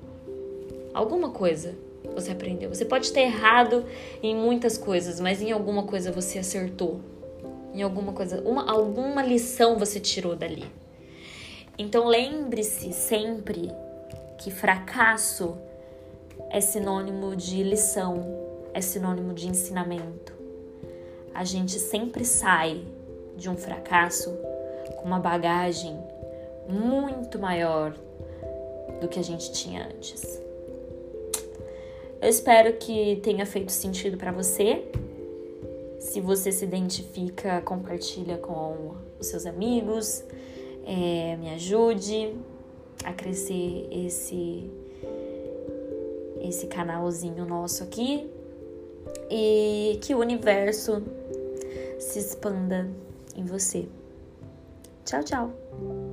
Alguma 0.93 1.31
coisa 1.31 1.75
você 2.15 2.33
aprendeu. 2.33 2.73
Você 2.73 2.85
pode 2.85 3.13
ter 3.13 3.23
errado 3.23 3.85
em 4.23 4.35
muitas 4.35 4.79
coisas, 4.79 5.21
mas 5.21 5.43
em 5.43 5.53
alguma 5.53 5.85
coisa 5.85 6.11
você 6.11 6.39
acertou. 6.39 7.01
Em 7.75 7.83
alguma 7.83 8.13
coisa, 8.13 8.41
uma, 8.43 8.71
alguma 8.71 9.23
lição 9.23 9.77
você 9.79 9.99
tirou 9.99 10.37
dali. 10.37 10.65
Então 11.77 12.07
lembre-se 12.07 12.93
sempre 12.93 13.69
que 14.39 14.51
fracasso 14.51 15.57
é 16.51 16.61
sinônimo 16.61 17.35
de 17.35 17.63
lição, 17.65 18.69
é 18.73 18.81
sinônimo 18.81 19.35
de 19.35 19.49
ensinamento. 19.49 20.33
A 21.35 21.43
gente 21.43 21.81
sempre 21.81 22.25
sai 22.25 22.85
de 23.37 23.51
um 23.51 23.57
fracasso 23.57 24.31
com 24.97 25.05
uma 25.05 25.19
bagagem 25.19 25.99
muito 26.69 27.41
maior 27.41 27.93
do 29.01 29.09
que 29.09 29.19
a 29.19 29.25
gente 29.25 29.51
tinha 29.53 29.89
antes. 29.89 30.41
Eu 32.23 32.29
espero 32.29 32.75
que 32.75 33.17
tenha 33.17 33.45
feito 33.45 33.73
sentido 33.73 34.17
para 34.17 34.31
você. 34.31 34.85
Se 35.99 36.21
você 36.21 36.53
se 36.53 36.65
identifica, 36.65 37.61
compartilha 37.63 38.39
com 38.39 38.95
os 39.19 39.27
seus 39.27 39.45
amigos 39.45 40.25
é, 40.87 41.37
me 41.37 41.51
ajude 41.51 42.35
a 43.05 43.13
crescer 43.13 43.89
esse 43.91 44.71
esse 46.41 46.67
canalzinho 46.67 47.47
nosso 47.47 47.83
aqui 47.83 48.31
e 49.31 49.99
que 50.03 50.15
o 50.15 50.19
universo 50.19 51.03
se 51.99 52.19
expanda 52.19 52.87
em 53.35 53.45
você. 53.45 53.89
Tchau, 55.05 55.23
tchau. 55.23 56.04